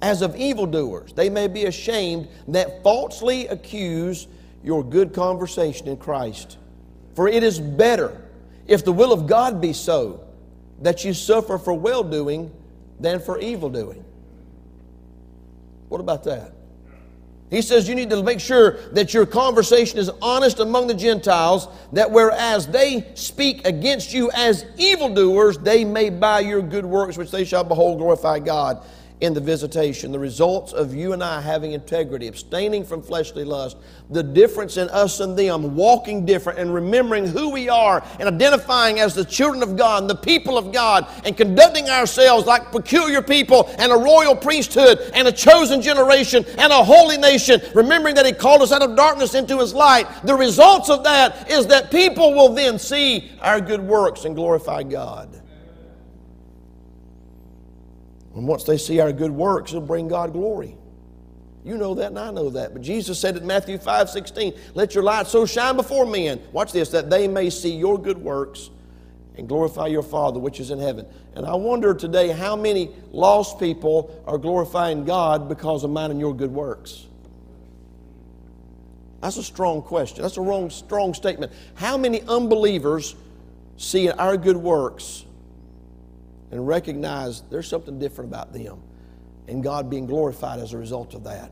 as 0.02 0.22
of 0.22 0.36
evildoers, 0.36 1.12
they 1.12 1.28
may 1.28 1.46
be 1.46 1.64
ashamed 1.64 2.28
that 2.48 2.82
falsely 2.82 3.46
accuse 3.48 4.26
your 4.62 4.82
good 4.82 5.12
conversation 5.12 5.88
in 5.88 5.96
Christ. 5.96 6.58
For 7.14 7.28
it 7.28 7.42
is 7.42 7.58
better, 7.58 8.20
if 8.66 8.84
the 8.84 8.92
will 8.92 9.12
of 9.12 9.26
God 9.26 9.60
be 9.60 9.72
so, 9.72 10.24
that 10.80 11.04
you 11.04 11.12
suffer 11.12 11.58
for 11.58 11.74
well 11.74 12.02
doing 12.02 12.50
than 13.00 13.20
for 13.20 13.38
evil 13.38 13.70
doing. 13.70 14.04
What 15.88 16.00
about 16.00 16.24
that? 16.24 16.52
He 17.50 17.62
says 17.62 17.88
you 17.88 17.96
need 17.96 18.10
to 18.10 18.22
make 18.22 18.38
sure 18.38 18.78
that 18.92 19.12
your 19.12 19.26
conversation 19.26 19.98
is 19.98 20.08
honest 20.22 20.60
among 20.60 20.86
the 20.86 20.94
Gentiles, 20.94 21.66
that 21.92 22.08
whereas 22.08 22.68
they 22.68 23.10
speak 23.14 23.66
against 23.66 24.12
you 24.12 24.30
as 24.32 24.64
evildoers, 24.78 25.58
they 25.58 25.84
may 25.84 26.10
by 26.10 26.40
your 26.40 26.62
good 26.62 26.86
works, 26.86 27.16
which 27.16 27.32
they 27.32 27.44
shall 27.44 27.64
behold, 27.64 27.98
glorify 27.98 28.38
God 28.38 28.86
in 29.20 29.34
the 29.34 29.40
visitation, 29.40 30.12
the 30.12 30.18
results 30.18 30.72
of 30.72 30.94
you 30.94 31.12
and 31.12 31.22
I 31.22 31.40
having 31.40 31.72
integrity, 31.72 32.26
abstaining 32.26 32.84
from 32.84 33.02
fleshly 33.02 33.44
lust, 33.44 33.76
the 34.08 34.22
difference 34.22 34.76
in 34.76 34.88
us 34.88 35.20
and 35.20 35.38
them, 35.38 35.76
walking 35.76 36.24
different 36.24 36.58
and 36.58 36.72
remembering 36.72 37.26
who 37.26 37.50
we 37.50 37.68
are 37.68 38.02
and 38.18 38.28
identifying 38.28 38.98
as 38.98 39.14
the 39.14 39.24
children 39.24 39.62
of 39.62 39.76
God, 39.76 40.08
the 40.08 40.14
people 40.14 40.56
of 40.56 40.72
God, 40.72 41.06
and 41.24 41.36
conducting 41.36 41.88
ourselves 41.90 42.46
like 42.46 42.72
peculiar 42.72 43.20
people 43.20 43.70
and 43.78 43.92
a 43.92 43.96
royal 43.96 44.34
priesthood 44.34 44.98
and 45.14 45.28
a 45.28 45.32
chosen 45.32 45.82
generation 45.82 46.44
and 46.56 46.72
a 46.72 46.82
holy 46.82 47.18
nation, 47.18 47.60
remembering 47.74 48.14
that 48.14 48.26
He 48.26 48.32
called 48.32 48.62
us 48.62 48.72
out 48.72 48.82
of 48.82 48.96
darkness 48.96 49.34
into 49.34 49.58
His 49.58 49.74
light. 49.74 50.06
The 50.24 50.34
results 50.34 50.88
of 50.88 51.04
that 51.04 51.50
is 51.50 51.66
that 51.66 51.90
people 51.90 52.32
will 52.32 52.54
then 52.54 52.78
see 52.78 53.30
our 53.40 53.60
good 53.60 53.82
works 53.82 54.24
and 54.24 54.34
glorify 54.34 54.82
God. 54.82 55.39
And 58.34 58.46
once 58.46 58.64
they 58.64 58.78
see 58.78 59.00
our 59.00 59.12
good 59.12 59.32
works, 59.32 59.72
it'll 59.72 59.82
bring 59.82 60.08
God 60.08 60.32
glory. 60.32 60.76
You 61.64 61.76
know 61.76 61.94
that, 61.94 62.06
and 62.06 62.18
I 62.18 62.30
know 62.30 62.50
that. 62.50 62.72
But 62.72 62.82
Jesus 62.82 63.18
said 63.18 63.36
in 63.36 63.46
Matthew 63.46 63.76
5 63.76 64.08
16, 64.08 64.54
Let 64.74 64.94
your 64.94 65.04
light 65.04 65.26
so 65.26 65.44
shine 65.44 65.76
before 65.76 66.06
men, 66.06 66.40
watch 66.52 66.72
this, 66.72 66.90
that 66.90 67.10
they 67.10 67.28
may 67.28 67.50
see 67.50 67.74
your 67.74 67.98
good 67.98 68.18
works 68.18 68.70
and 69.36 69.48
glorify 69.48 69.86
your 69.86 70.02
Father 70.02 70.38
which 70.38 70.60
is 70.60 70.70
in 70.70 70.78
heaven. 70.78 71.06
And 71.34 71.44
I 71.46 71.54
wonder 71.54 71.94
today 71.94 72.28
how 72.28 72.56
many 72.56 72.90
lost 73.12 73.58
people 73.58 74.22
are 74.26 74.38
glorifying 74.38 75.04
God 75.04 75.48
because 75.48 75.84
of 75.84 75.90
mine 75.90 76.10
and 76.10 76.20
your 76.20 76.34
good 76.34 76.50
works. 76.50 77.06
That's 79.20 79.36
a 79.36 79.42
strong 79.42 79.82
question. 79.82 80.22
That's 80.22 80.38
a 80.38 80.40
wrong, 80.40 80.70
strong 80.70 81.12
statement. 81.12 81.52
How 81.74 81.98
many 81.98 82.22
unbelievers 82.22 83.14
see 83.76 84.10
our 84.10 84.36
good 84.36 84.56
works 84.56 85.24
and 86.50 86.66
recognize 86.66 87.42
there's 87.50 87.68
something 87.68 87.98
different 87.98 88.30
about 88.30 88.52
them 88.52 88.80
and 89.48 89.62
God 89.62 89.90
being 89.90 90.06
glorified 90.06 90.60
as 90.60 90.72
a 90.72 90.78
result 90.78 91.14
of 91.14 91.24
that. 91.24 91.50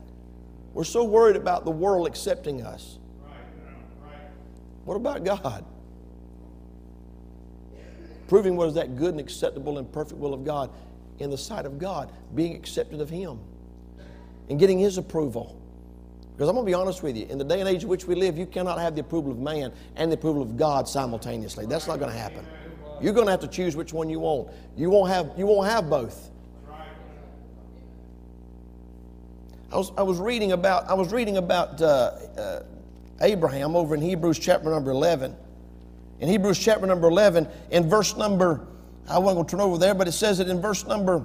We're 0.73 0.83
so 0.83 1.03
worried 1.03 1.35
about 1.35 1.65
the 1.65 1.71
world 1.71 2.07
accepting 2.07 2.61
us. 2.61 2.97
What 4.85 4.95
about 4.95 5.23
God? 5.23 5.65
Proving 8.27 8.55
what 8.55 8.67
is 8.69 8.75
that 8.75 8.95
good 8.95 9.11
and 9.11 9.19
acceptable 9.19 9.77
and 9.79 9.91
perfect 9.91 10.19
will 10.19 10.33
of 10.33 10.45
God 10.45 10.69
in 11.19 11.29
the 11.29 11.37
sight 11.37 11.65
of 11.65 11.79
God, 11.79 12.11
being 12.35 12.55
accepted 12.55 13.01
of 13.01 13.09
Him, 13.09 13.39
and 14.49 14.59
getting 14.59 14.79
His 14.79 14.97
approval. 14.97 15.59
Because 16.35 16.47
I'm 16.47 16.55
going 16.55 16.65
to 16.65 16.69
be 16.69 16.73
honest 16.73 17.03
with 17.03 17.17
you, 17.17 17.25
in 17.25 17.37
the 17.37 17.43
day 17.43 17.59
and 17.59 17.67
age 17.67 17.83
in 17.83 17.89
which 17.89 18.05
we 18.05 18.15
live, 18.15 18.37
you 18.37 18.45
cannot 18.45 18.79
have 18.79 18.95
the 18.95 19.01
approval 19.01 19.31
of 19.31 19.39
man 19.39 19.73
and 19.97 20.09
the 20.09 20.15
approval 20.15 20.41
of 20.41 20.55
God 20.55 20.87
simultaneously. 20.87 21.65
That's 21.65 21.87
not 21.87 21.99
going 21.99 22.11
to 22.11 22.17
happen. 22.17 22.45
You're 23.01 23.13
going 23.13 23.25
to 23.25 23.31
have 23.31 23.41
to 23.41 23.47
choose 23.47 23.75
which 23.75 23.93
one 23.93 24.09
you 24.09 24.19
want. 24.19 24.49
You 24.75 24.89
won't 24.89 25.11
have, 25.11 25.31
you 25.37 25.45
won't 25.45 25.67
have 25.69 25.89
both. 25.89 26.29
I 29.71 29.77
was, 29.77 29.91
I 29.97 30.01
was 30.01 30.17
reading 30.17 30.53
about, 30.53 30.89
I 30.89 30.93
was 30.93 31.11
reading 31.11 31.37
about 31.37 31.79
uh, 31.81 31.85
uh, 32.37 32.63
Abraham 33.21 33.75
over 33.75 33.93
in 33.93 34.01
Hebrews 34.01 34.39
chapter 34.39 34.69
number 34.69 34.89
11. 34.89 35.35
In 36.19 36.27
Hebrews 36.27 36.57
chapter 36.57 36.87
number 36.87 37.07
11, 37.07 37.47
in 37.69 37.87
verse 37.87 38.17
number, 38.17 38.65
I 39.07 39.19
wasn't 39.19 39.37
going 39.37 39.45
to 39.45 39.51
turn 39.51 39.61
over 39.61 39.77
there, 39.77 39.93
but 39.93 40.07
it 40.07 40.13
says 40.13 40.39
it 40.39 40.49
in 40.49 40.59
verse 40.59 40.85
number 40.85 41.23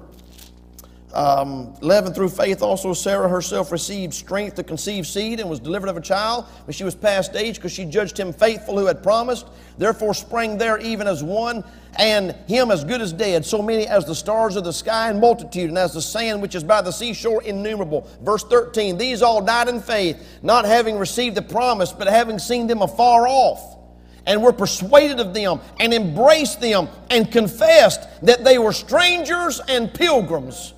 um, 1.15 1.73
11 1.81 2.13
through 2.13 2.29
faith 2.29 2.61
also 2.61 2.93
Sarah 2.93 3.29
herself 3.29 3.71
received 3.71 4.13
strength 4.13 4.57
to 4.57 4.65
conceive 4.65 5.07
seed 5.07 5.39
and 5.39 5.49
was 5.49 5.61
delivered 5.61 5.89
of 5.89 5.97
a 5.97 6.01
child 6.01 6.47
when 6.67 6.73
she 6.73 6.83
was 6.83 6.97
past 6.97 7.37
age 7.37 7.57
because 7.57 7.71
she 7.71 7.85
judged 7.85 8.19
him 8.19 8.33
faithful 8.33 8.77
who 8.77 8.87
had 8.87 9.01
promised. 9.01 9.47
Therefore 9.79 10.13
sprang 10.13 10.59
there 10.59 10.77
even 10.79 11.07
as 11.07 11.23
one 11.23 11.63
and 12.01 12.33
him 12.49 12.73
as 12.73 12.83
good 12.83 13.01
as 13.01 13.13
dead, 13.13 13.45
so 13.45 13.63
many 13.63 13.87
as 13.87 14.05
the 14.05 14.15
stars 14.15 14.57
of 14.57 14.65
the 14.65 14.73
sky 14.73 15.09
in 15.09 15.21
multitude 15.21 15.69
and 15.69 15.79
as 15.79 15.95
the 15.95 16.03
sand 16.03 16.43
which 16.43 16.57
is 16.57 16.65
by 16.65 16.83
the 16.83 16.91
seashore 16.91 17.45
innumerable. 17.45 18.11
Verse 18.23 18.43
13, 18.43 18.99
these 18.99 19.23
all 19.23 19.41
died 19.41 19.69
in 19.69 19.81
faith, 19.81 20.21
not 20.43 20.65
having 20.65 20.99
received 20.99 21.37
the 21.37 21.43
promise, 21.43 21.93
but 21.93 22.09
having 22.09 22.41
seen 22.41 22.67
them 22.67 22.83
afar 22.83 23.29
off 23.29 23.79
and 24.27 24.43
were 24.43 24.53
persuaded 24.53 25.21
of 25.21 25.33
them 25.33 25.61
and 25.79 25.95
embraced 25.95 26.61
them 26.61 26.89
and 27.11 27.31
confessed 27.31 28.09
that 28.23 28.43
they 28.43 28.59
were 28.59 28.73
strangers 28.73 29.61
and 29.69 29.95
pilgrims 29.95 30.75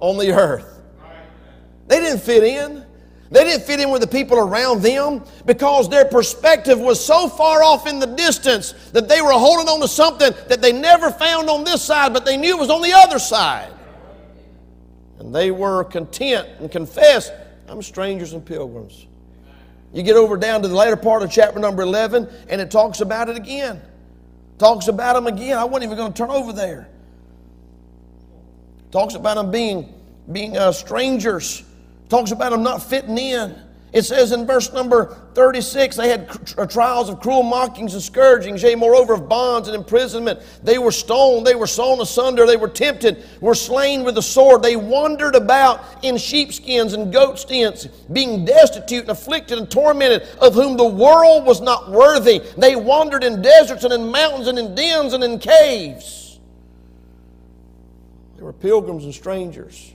on 0.00 0.18
the 0.18 0.32
earth. 0.32 0.82
They 1.88 2.00
didn't 2.00 2.20
fit 2.20 2.44
in. 2.44 2.84
They 3.30 3.42
didn't 3.42 3.64
fit 3.64 3.80
in 3.80 3.90
with 3.90 4.02
the 4.02 4.06
people 4.06 4.38
around 4.38 4.82
them 4.82 5.24
because 5.46 5.88
their 5.88 6.04
perspective 6.04 6.78
was 6.78 7.04
so 7.04 7.28
far 7.28 7.62
off 7.62 7.86
in 7.86 7.98
the 7.98 8.06
distance 8.06 8.72
that 8.92 9.08
they 9.08 9.20
were 9.20 9.32
holding 9.32 9.68
on 9.68 9.80
to 9.80 9.88
something 9.88 10.32
that 10.48 10.62
they 10.62 10.72
never 10.72 11.10
found 11.10 11.50
on 11.50 11.64
this 11.64 11.82
side, 11.82 12.12
but 12.12 12.24
they 12.24 12.36
knew 12.36 12.56
it 12.56 12.60
was 12.60 12.70
on 12.70 12.82
the 12.82 12.92
other 12.92 13.18
side. 13.18 13.72
And 15.18 15.34
they 15.34 15.50
were 15.50 15.82
content 15.84 16.48
and 16.60 16.70
confessed, 16.70 17.32
I'm 17.68 17.82
strangers 17.82 18.32
and 18.32 18.44
pilgrims. 18.44 19.06
You 19.92 20.02
get 20.02 20.16
over 20.16 20.36
down 20.36 20.62
to 20.62 20.68
the 20.68 20.76
later 20.76 20.96
part 20.96 21.22
of 21.22 21.30
chapter 21.30 21.58
number 21.58 21.82
11, 21.82 22.28
and 22.48 22.60
it 22.60 22.70
talks 22.70 23.00
about 23.00 23.28
it 23.28 23.36
again. 23.36 23.80
Talks 24.58 24.88
about 24.88 25.14
them 25.14 25.26
again. 25.26 25.58
I 25.58 25.64
wasn't 25.64 25.84
even 25.84 25.96
going 25.96 26.12
to 26.12 26.16
turn 26.16 26.30
over 26.30 26.52
there. 26.52 26.88
Talks 28.96 29.12
about 29.12 29.34
them 29.34 29.50
being, 29.50 29.92
being 30.32 30.56
uh, 30.56 30.72
strangers. 30.72 31.64
Talks 32.08 32.30
about 32.30 32.52
them 32.52 32.62
not 32.62 32.82
fitting 32.82 33.18
in. 33.18 33.54
It 33.92 34.06
says 34.06 34.32
in 34.32 34.46
verse 34.46 34.72
number 34.72 35.18
36, 35.34 35.96
they 35.96 36.08
had 36.08 36.54
uh, 36.56 36.64
trials 36.64 37.10
of 37.10 37.20
cruel 37.20 37.42
mockings 37.42 37.92
and 37.92 38.02
scourgings, 38.02 38.62
yea, 38.62 38.74
moreover 38.74 39.12
of 39.12 39.28
bonds 39.28 39.68
and 39.68 39.76
imprisonment. 39.76 40.40
They 40.62 40.78
were 40.78 40.92
stoned, 40.92 41.46
they 41.46 41.54
were 41.54 41.66
sawn 41.66 42.00
asunder, 42.00 42.46
they 42.46 42.56
were 42.56 42.70
tempted, 42.70 43.22
were 43.42 43.54
slain 43.54 44.02
with 44.02 44.14
the 44.14 44.22
sword. 44.22 44.62
They 44.62 44.76
wandered 44.76 45.34
about 45.34 45.84
in 46.02 46.16
sheepskins 46.16 46.94
and 46.94 47.12
goatskins, 47.12 47.88
being 48.14 48.46
destitute 48.46 49.02
and 49.02 49.10
afflicted 49.10 49.58
and 49.58 49.70
tormented, 49.70 50.22
of 50.40 50.54
whom 50.54 50.78
the 50.78 50.88
world 50.88 51.44
was 51.44 51.60
not 51.60 51.90
worthy. 51.90 52.38
They 52.56 52.76
wandered 52.76 53.24
in 53.24 53.42
deserts 53.42 53.84
and 53.84 53.92
in 53.92 54.10
mountains 54.10 54.48
and 54.48 54.58
in 54.58 54.74
dens 54.74 55.12
and 55.12 55.22
in 55.22 55.38
caves. 55.38 56.25
They 58.36 58.42
were 58.42 58.52
pilgrims 58.52 59.04
and 59.04 59.14
strangers. 59.14 59.92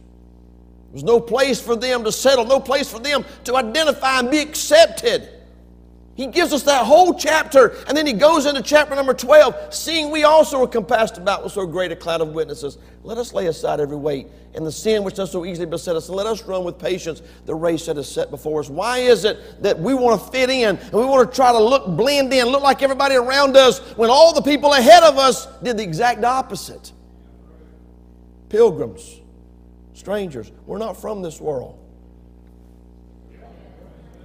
There 0.92 0.94
was 0.94 1.04
no 1.04 1.20
place 1.20 1.62
for 1.62 1.76
them 1.76 2.04
to 2.04 2.12
settle, 2.12 2.46
no 2.46 2.60
place 2.60 2.92
for 2.92 3.00
them 3.00 3.24
to 3.46 3.56
identify 3.56 4.20
and 4.20 4.30
be 4.30 4.40
accepted. 4.40 5.30
He 6.16 6.28
gives 6.28 6.52
us 6.52 6.64
that 6.64 6.86
whole 6.86 7.14
chapter, 7.14 7.70
and 7.88 7.96
then 7.96 8.06
he 8.06 8.14
goes 8.14 8.46
into 8.46 8.62
chapter 8.62 8.94
number 8.94 9.14
12, 9.14 9.74
seeing 9.74 10.12
we 10.12 10.24
also 10.24 10.62
are 10.62 10.68
compassed 10.68 11.18
about 11.18 11.44
with 11.44 11.54
so 11.54 11.66
great 11.66 11.92
a 11.92 11.96
cloud 11.96 12.20
of 12.20 12.34
witnesses. 12.34 12.78
Let 13.04 13.18
us 13.18 13.34
lay 13.34 13.48
aside 13.48 13.80
every 13.80 13.96
weight 13.96 14.28
and 14.54 14.66
the 14.66 14.72
sin 14.72 15.04
which 15.04 15.16
does 15.16 15.32
so 15.32 15.46
easily 15.46 15.66
beset 15.66 15.96
us, 15.96 16.10
and 16.10 16.18
let 16.18 16.28
us 16.28 16.44
run 16.44 16.66
with 16.66 16.78
patience 16.78 17.22
the 17.46 17.56
race 17.56 17.86
that 17.86 17.98
is 17.98 18.10
set 18.10 18.30
before 18.30 18.60
us. 18.60 18.70
Why 18.70 18.98
is 18.98 19.24
it 19.24 19.64
that 19.64 19.80
we 19.80 19.94
want 19.94 20.22
to 20.22 20.32
fit 20.32 20.50
in 20.50 20.78
and 20.78 20.94
we 20.94 21.06
want 21.06 21.30
to 21.30 21.36
try 21.36 21.54
to 21.54 21.60
look 21.60 21.88
blend 21.88 22.34
in, 22.34 22.48
look 22.48 22.62
like 22.62 22.84
everybody 22.84 23.16
around 23.16 23.56
us, 23.56 23.80
when 23.96 24.10
all 24.10 24.34
the 24.34 24.42
people 24.42 24.74
ahead 24.74 25.04
of 25.04 25.18
us 25.18 25.48
did 25.64 25.78
the 25.78 25.84
exact 25.84 26.26
opposite? 26.26 26.92
Pilgrims, 28.52 29.22
strangers. 29.94 30.52
We're 30.66 30.78
not 30.78 31.00
from 31.00 31.22
this 31.22 31.40
world. 31.40 31.80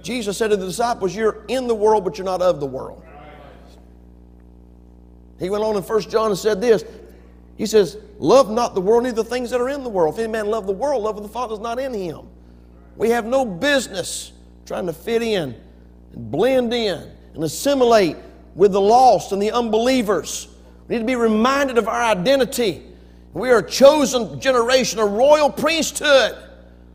Jesus 0.03 0.37
said 0.37 0.49
to 0.49 0.57
the 0.57 0.65
disciples, 0.65 1.15
You're 1.15 1.45
in 1.47 1.67
the 1.67 1.75
world, 1.75 2.03
but 2.03 2.17
you're 2.17 2.25
not 2.25 2.41
of 2.41 2.59
the 2.59 2.65
world. 2.65 3.03
He 5.39 5.49
went 5.49 5.63
on 5.63 5.77
in 5.77 5.83
1 5.83 6.01
John 6.01 6.31
and 6.31 6.37
said 6.37 6.59
this 6.59 6.83
He 7.57 7.65
says, 7.65 7.97
Love 8.19 8.51
not 8.51 8.75
the 8.75 8.81
world, 8.81 9.03
neither 9.03 9.23
the 9.23 9.29
things 9.29 9.49
that 9.51 9.61
are 9.61 9.69
in 9.69 9.83
the 9.83 9.89
world. 9.89 10.15
If 10.15 10.19
any 10.19 10.31
man 10.31 10.47
love 10.47 10.67
the 10.67 10.73
world, 10.73 11.03
love 11.03 11.15
of 11.17 11.23
the 11.23 11.29
Father 11.29 11.53
is 11.53 11.59
not 11.59 11.79
in 11.79 11.93
him. 11.93 12.27
We 12.97 13.09
have 13.11 13.25
no 13.25 13.45
business 13.45 14.33
trying 14.65 14.87
to 14.87 14.93
fit 14.93 15.21
in 15.21 15.55
and 16.13 16.31
blend 16.31 16.73
in 16.73 17.09
and 17.33 17.43
assimilate 17.43 18.17
with 18.55 18.73
the 18.73 18.81
lost 18.81 19.31
and 19.31 19.41
the 19.41 19.51
unbelievers. 19.51 20.49
We 20.87 20.95
need 20.95 20.99
to 20.99 21.05
be 21.05 21.15
reminded 21.15 21.77
of 21.77 21.87
our 21.87 22.01
identity. 22.01 22.83
We 23.33 23.49
are 23.51 23.59
a 23.59 23.69
chosen 23.69 24.39
generation, 24.39 24.99
a 24.99 25.05
royal 25.05 25.49
priesthood. 25.49 26.35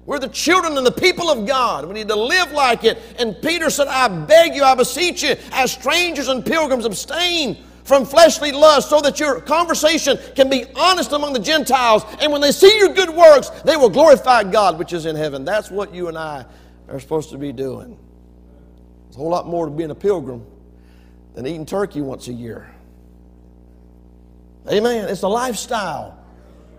We're 0.04 0.18
the 0.18 0.28
children 0.28 0.76
and 0.76 0.84
the 0.84 0.90
people 0.90 1.30
of 1.30 1.46
God. 1.46 1.86
We 1.86 1.94
need 1.94 2.08
to 2.08 2.16
live 2.16 2.50
like 2.50 2.84
it. 2.84 2.98
And 3.18 3.40
Peter 3.40 3.70
said, 3.70 3.86
I 3.86 4.08
beg 4.08 4.54
you, 4.54 4.64
I 4.64 4.74
beseech 4.74 5.22
you, 5.22 5.36
as 5.52 5.70
strangers 5.70 6.28
and 6.28 6.44
pilgrims, 6.44 6.84
abstain 6.84 7.64
from 7.84 8.04
fleshly 8.04 8.52
lust 8.52 8.90
so 8.90 9.00
that 9.00 9.20
your 9.20 9.40
conversation 9.40 10.18
can 10.34 10.48
be 10.48 10.64
honest 10.74 11.12
among 11.12 11.32
the 11.32 11.38
Gentiles. 11.38 12.04
And 12.20 12.32
when 12.32 12.40
they 12.40 12.52
see 12.52 12.76
your 12.78 12.88
good 12.88 13.10
works, 13.10 13.50
they 13.64 13.76
will 13.76 13.90
glorify 13.90 14.44
God 14.44 14.78
which 14.78 14.92
is 14.92 15.06
in 15.06 15.14
heaven. 15.14 15.44
That's 15.44 15.70
what 15.70 15.94
you 15.94 16.08
and 16.08 16.18
I 16.18 16.44
are 16.88 17.00
supposed 17.00 17.30
to 17.30 17.38
be 17.38 17.52
doing. 17.52 17.98
There's 19.04 19.16
a 19.16 19.18
whole 19.18 19.30
lot 19.30 19.46
more 19.46 19.66
to 19.66 19.72
being 19.72 19.90
a 19.90 19.94
pilgrim 19.94 20.44
than 21.34 21.46
eating 21.46 21.66
turkey 21.66 22.00
once 22.00 22.28
a 22.28 22.32
year. 22.32 22.72
Amen. 24.70 25.08
It's 25.08 25.22
a 25.22 25.28
lifestyle. 25.28 26.18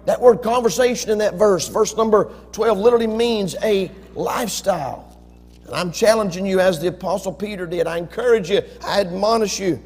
That 0.05 0.19
word 0.19 0.41
conversation 0.41 1.11
in 1.11 1.17
that 1.19 1.35
verse, 1.35 1.67
verse 1.69 1.95
number 1.95 2.33
12, 2.51 2.77
literally 2.77 3.07
means 3.07 3.55
a 3.63 3.89
lifestyle. 4.15 5.17
And 5.65 5.73
I'm 5.73 5.91
challenging 5.91 6.45
you 6.45 6.59
as 6.59 6.79
the 6.79 6.87
Apostle 6.87 7.31
Peter 7.31 7.65
did. 7.65 7.87
I 7.87 7.97
encourage 7.97 8.49
you, 8.49 8.61
I 8.85 8.99
admonish 8.99 9.59
you. 9.59 9.81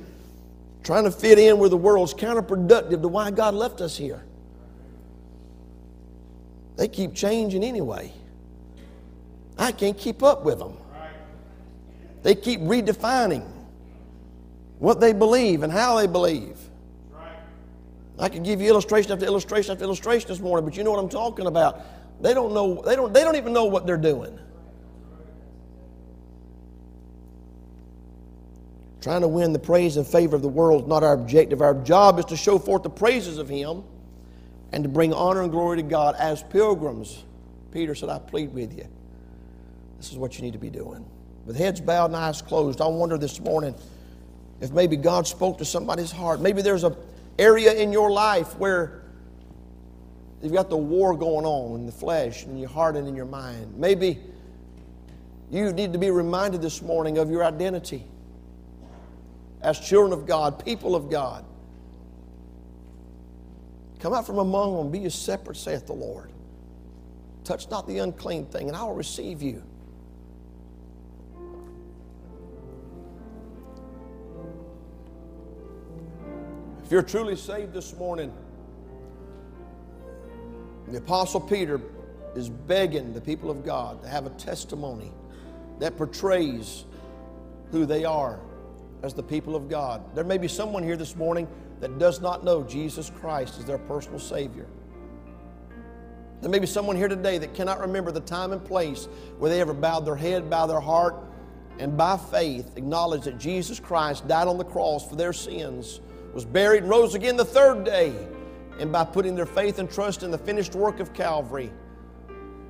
Trying 0.84 1.04
to 1.04 1.12
fit 1.12 1.38
in 1.38 1.60
where 1.60 1.70
the 1.70 1.78
world's 1.78 2.14
counterproductive 2.14 3.02
to 3.02 3.08
why 3.08 3.30
God 3.30 3.54
left 3.54 3.82
us 3.82 3.98
here. 3.98 4.24
They 6.78 6.88
keep 6.88 7.14
changing 7.14 7.64
anyway. 7.64 8.14
I 9.58 9.72
can't 9.72 9.98
keep 9.98 10.24
up 10.24 10.46
with 10.46 10.60
them. 10.60 10.78
They 12.24 12.36
keep 12.36 12.62
redefining 12.62 13.46
what 14.80 15.00
they 15.00 15.14
believe 15.14 15.64
and 15.64 15.72
how 15.72 15.98
they 15.98 16.08
believe. 16.08 16.58
I 18.20 18.30
could 18.30 18.44
give 18.44 18.62
you 18.62 18.70
illustration 18.70 19.12
after 19.12 19.26
illustration 19.26 19.72
after 19.72 19.84
illustration 19.84 20.28
this 20.28 20.40
morning, 20.40 20.66
but 20.66 20.76
you 20.76 20.84
know 20.84 20.92
what 20.92 21.00
I'm 21.00 21.10
talking 21.10 21.46
about. 21.46 21.82
They 22.22 22.34
don't 22.34 22.54
know, 22.54 22.82
they 22.82 22.96
don't, 22.96 23.14
they 23.14 23.24
don't 23.24 23.36
even 23.36 23.54
know 23.54 23.66
what 23.66 23.86
they're 23.86 23.98
doing. 23.98 24.40
Trying 29.02 29.22
to 29.22 29.28
win 29.28 29.54
the 29.54 29.60
praise 29.60 29.98
and 29.98 30.06
favor 30.06 30.36
of 30.36 30.42
the 30.42 30.50
world 30.50 30.84
is 30.84 30.88
not 30.88 31.04
our 31.04 31.14
objective. 31.14 31.62
Our 31.62 31.76
job 31.76 32.18
is 32.18 32.26
to 32.26 32.38
show 32.38 32.58
forth 32.58 32.84
the 32.84 32.90
praises 32.90 33.38
of 33.38 33.48
Him 33.48 33.84
and 34.72 34.84
to 34.84 34.90
bring 34.90 35.14
honor 35.14 35.44
and 35.44 35.52
glory 35.52 35.78
to 35.78 35.84
God 35.84 36.16
as 36.18 36.44
pilgrims. 36.44 37.24
Peter 37.72 37.94
said, 37.94 38.10
I 38.10 38.18
plead 38.18 38.54
with 38.54 38.76
you. 38.76 38.88
This 39.98 40.12
is 40.12 40.18
what 40.18 40.38
you 40.38 40.42
need 40.42 40.54
to 40.54 40.60
be 40.60 40.70
doing. 40.70 41.06
With 41.46 41.56
heads 41.56 41.80
bowed 41.80 42.08
and 42.08 42.16
eyes 42.16 42.42
closed, 42.42 42.82
I 42.82 42.88
wonder 42.88 43.18
this 43.18 43.40
morning 43.40 43.76
if 44.60 44.72
maybe 44.72 44.98
God 44.98 45.28
spoke 45.28 45.60
to 45.60 45.66
somebody's 45.66 46.12
heart. 46.12 46.42
Maybe 46.42 46.62
there's 46.62 46.84
a 46.84 46.98
area 47.40 47.74
in 47.74 47.92
your 47.92 48.12
life 48.12 48.58
where 48.58 49.04
you've 50.42 50.54
got 50.54 50.70
the 50.70 50.78
war 50.78 51.16
going 51.16 51.46
on 51.46 51.80
in 51.80 51.86
the 51.86 51.92
flesh 51.92 52.44
and 52.44 52.54
in 52.54 52.58
your 52.58 52.70
heart 52.70 52.96
and 52.96 53.08
in 53.08 53.16
your 53.16 53.26
mind. 53.26 53.78
Maybe 53.78 54.20
you 55.50 55.72
need 55.72 55.94
to 55.94 56.00
be 56.00 56.12
reminded 56.12 56.62
this 56.62 56.82
morning 56.82 57.18
of 57.18 57.30
your 57.30 57.44
identity 57.44 58.04
as 59.62 59.80
children 59.80 60.14
of 60.14 60.26
God, 60.26 60.64
people 60.64 60.96
of 60.96 61.10
God. 61.10 61.46
Come 64.00 64.14
out 64.14 64.26
from 64.26 64.38
among 64.38 64.78
them, 64.78 64.92
be 64.92 65.00
ye 65.00 65.10
separate, 65.10 65.58
saith 65.58 65.88
the 65.88 65.94
Lord. 65.94 66.32
Touch 67.44 67.70
not 67.70 67.88
the 67.88 68.00
unclean 68.00 68.46
thing, 68.46 68.68
and 68.68 68.78
I 68.78 68.84
will 68.84 68.94
receive 68.94 69.42
you. 69.42 69.64
If 76.88 76.94
you're 76.94 77.02
truly 77.02 77.36
saved 77.36 77.74
this 77.74 77.94
morning, 77.98 78.32
the 80.88 81.00
Apostle 81.00 81.42
Peter 81.42 81.82
is 82.34 82.48
begging 82.48 83.14
the 83.14 83.20
people 83.20 83.52
of 83.52 83.66
God 83.66 84.02
to 84.04 84.08
have 84.08 84.26
a 84.26 84.30
testimony 84.30 85.12
that 85.80 85.98
portrays 85.98 86.86
who 87.72 87.86
they 87.86 88.06
are 88.06 88.40
as 89.04 89.14
the 89.14 89.22
people 89.22 89.54
of 89.54 89.68
God. 89.68 90.02
There 90.16 90.24
may 90.24 90.38
be 90.38 90.48
someone 90.48 90.82
here 90.82 90.96
this 90.96 91.18
morning 91.18 91.50
that 91.82 92.00
does 92.00 92.22
not 92.22 92.46
know 92.46 92.64
Jesus 92.64 93.12
Christ 93.20 93.60
as 93.60 93.66
their 93.66 93.80
personal 93.80 94.18
Savior. 94.18 94.68
There 96.40 96.50
may 96.50 96.60
be 96.60 96.68
someone 96.68 96.96
here 96.96 97.10
today 97.10 97.38
that 97.38 97.54
cannot 97.54 97.82
remember 97.82 98.14
the 98.14 98.22
time 98.22 98.54
and 98.54 98.64
place 98.64 99.10
where 99.40 99.52
they 99.52 99.60
ever 99.60 99.74
bowed 99.74 100.06
their 100.06 100.16
head, 100.16 100.50
bowed 100.50 100.68
their 100.68 100.80
heart, 100.80 101.16
and 101.80 101.98
by 101.98 102.16
faith 102.16 102.78
acknowledged 102.78 103.26
that 103.26 103.38
Jesus 103.38 103.78
Christ 103.78 104.26
died 104.26 104.48
on 104.48 104.58
the 104.58 104.64
cross 104.64 105.06
for 105.06 105.18
their 105.18 105.34
sins, 105.34 106.00
was 106.38 106.46
buried, 106.46 106.84
and 106.84 106.90
rose 106.92 107.16
again 107.16 107.36
the 107.36 107.44
third 107.44 107.84
day. 107.84 108.14
And 108.80 108.92
by 108.92 109.04
putting 109.04 109.34
their 109.34 109.48
faith 109.48 109.80
and 109.80 109.90
trust 109.90 110.22
in 110.22 110.30
the 110.30 110.38
finished 110.38 110.76
work 110.76 111.00
of 111.00 111.12
Calvary, 111.12 111.72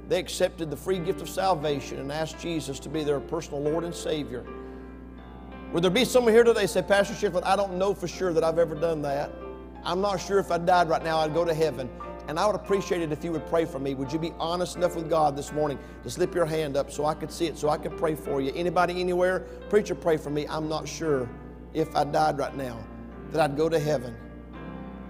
they 0.07 0.19
accepted 0.19 0.69
the 0.69 0.77
free 0.77 0.99
gift 0.99 1.19
of 1.19 1.27
salvation 1.27 1.99
and 1.99 2.09
asked 2.09 2.39
Jesus 2.39 2.79
to 2.79 2.87
be 2.87 3.03
their 3.03 3.19
personal 3.19 3.61
Lord 3.61 3.83
and 3.83 3.93
Savior. 3.93 4.45
Would 5.73 5.83
there 5.83 5.91
be 5.91 6.05
someone 6.05 6.31
here 6.31 6.45
today 6.45 6.65
say, 6.65 6.81
Pastor 6.81 7.13
Shiflett, 7.13 7.43
I 7.43 7.57
don't 7.57 7.77
know 7.77 7.93
for 7.93 8.07
sure 8.07 8.31
that 8.31 8.41
I've 8.41 8.57
ever 8.57 8.73
done 8.73 9.01
that. 9.01 9.33
I'm 9.83 9.99
not 9.99 10.21
sure 10.21 10.39
if 10.39 10.49
I 10.49 10.59
died 10.59 10.87
right 10.87 11.03
now, 11.03 11.17
I'd 11.17 11.33
go 11.33 11.43
to 11.43 11.53
heaven. 11.53 11.89
And 12.29 12.39
I 12.39 12.45
would 12.45 12.55
appreciate 12.55 13.01
it 13.01 13.11
if 13.11 13.21
you 13.21 13.33
would 13.33 13.45
pray 13.47 13.65
for 13.65 13.79
me. 13.79 13.95
Would 13.95 14.13
you 14.13 14.19
be 14.19 14.31
honest 14.39 14.77
enough 14.77 14.95
with 14.95 15.09
God 15.09 15.35
this 15.35 15.51
morning 15.51 15.77
to 16.03 16.09
slip 16.09 16.33
your 16.33 16.45
hand 16.45 16.77
up 16.77 16.89
so 16.89 17.03
I 17.05 17.15
could 17.15 17.33
see 17.33 17.47
it, 17.47 17.57
so 17.57 17.67
I 17.67 17.77
could 17.77 17.97
pray 17.97 18.15
for 18.15 18.39
you? 18.39 18.53
Anybody 18.55 19.01
anywhere? 19.01 19.41
Preacher, 19.69 19.93
pray 19.93 20.15
for 20.15 20.29
me. 20.29 20.47
I'm 20.47 20.69
not 20.69 20.87
sure 20.87 21.29
if 21.73 21.93
I 21.97 22.05
died 22.05 22.37
right 22.37 22.55
now 22.55 22.81
that 23.31 23.41
I'd 23.41 23.57
go 23.57 23.69
to 23.69 23.79
heaven. 23.79 24.15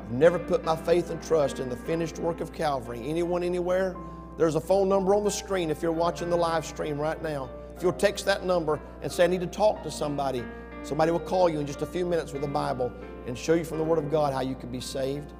I've 0.01 0.11
never 0.11 0.39
put 0.39 0.63
my 0.63 0.75
faith 0.75 1.09
and 1.09 1.21
trust 1.21 1.59
in 1.59 1.69
the 1.69 1.75
finished 1.75 2.19
work 2.19 2.41
of 2.41 2.53
Calvary. 2.53 3.01
Anyone 3.05 3.43
anywhere? 3.43 3.95
There's 4.37 4.55
a 4.55 4.61
phone 4.61 4.87
number 4.87 5.15
on 5.15 5.23
the 5.23 5.31
screen 5.31 5.71
if 5.71 5.81
you're 5.81 5.91
watching 5.91 6.29
the 6.29 6.37
live 6.37 6.65
stream 6.65 6.99
right 6.99 7.21
now. 7.21 7.49
If 7.75 7.83
you'll 7.83 7.93
text 7.93 8.25
that 8.25 8.45
number 8.45 8.79
and 9.01 9.11
say, 9.11 9.23
I 9.23 9.27
need 9.27 9.41
to 9.41 9.47
talk 9.47 9.83
to 9.83 9.91
somebody, 9.91 10.43
somebody 10.83 11.11
will 11.11 11.19
call 11.19 11.49
you 11.49 11.59
in 11.59 11.67
just 11.67 11.81
a 11.81 11.85
few 11.85 12.05
minutes 12.05 12.33
with 12.33 12.41
the 12.41 12.47
Bible 12.47 12.91
and 13.25 13.37
show 13.37 13.53
you 13.53 13.63
from 13.63 13.77
the 13.77 13.83
Word 13.83 13.99
of 13.99 14.09
God 14.09 14.33
how 14.33 14.41
you 14.41 14.55
can 14.55 14.71
be 14.71 14.79
saved. 14.79 15.33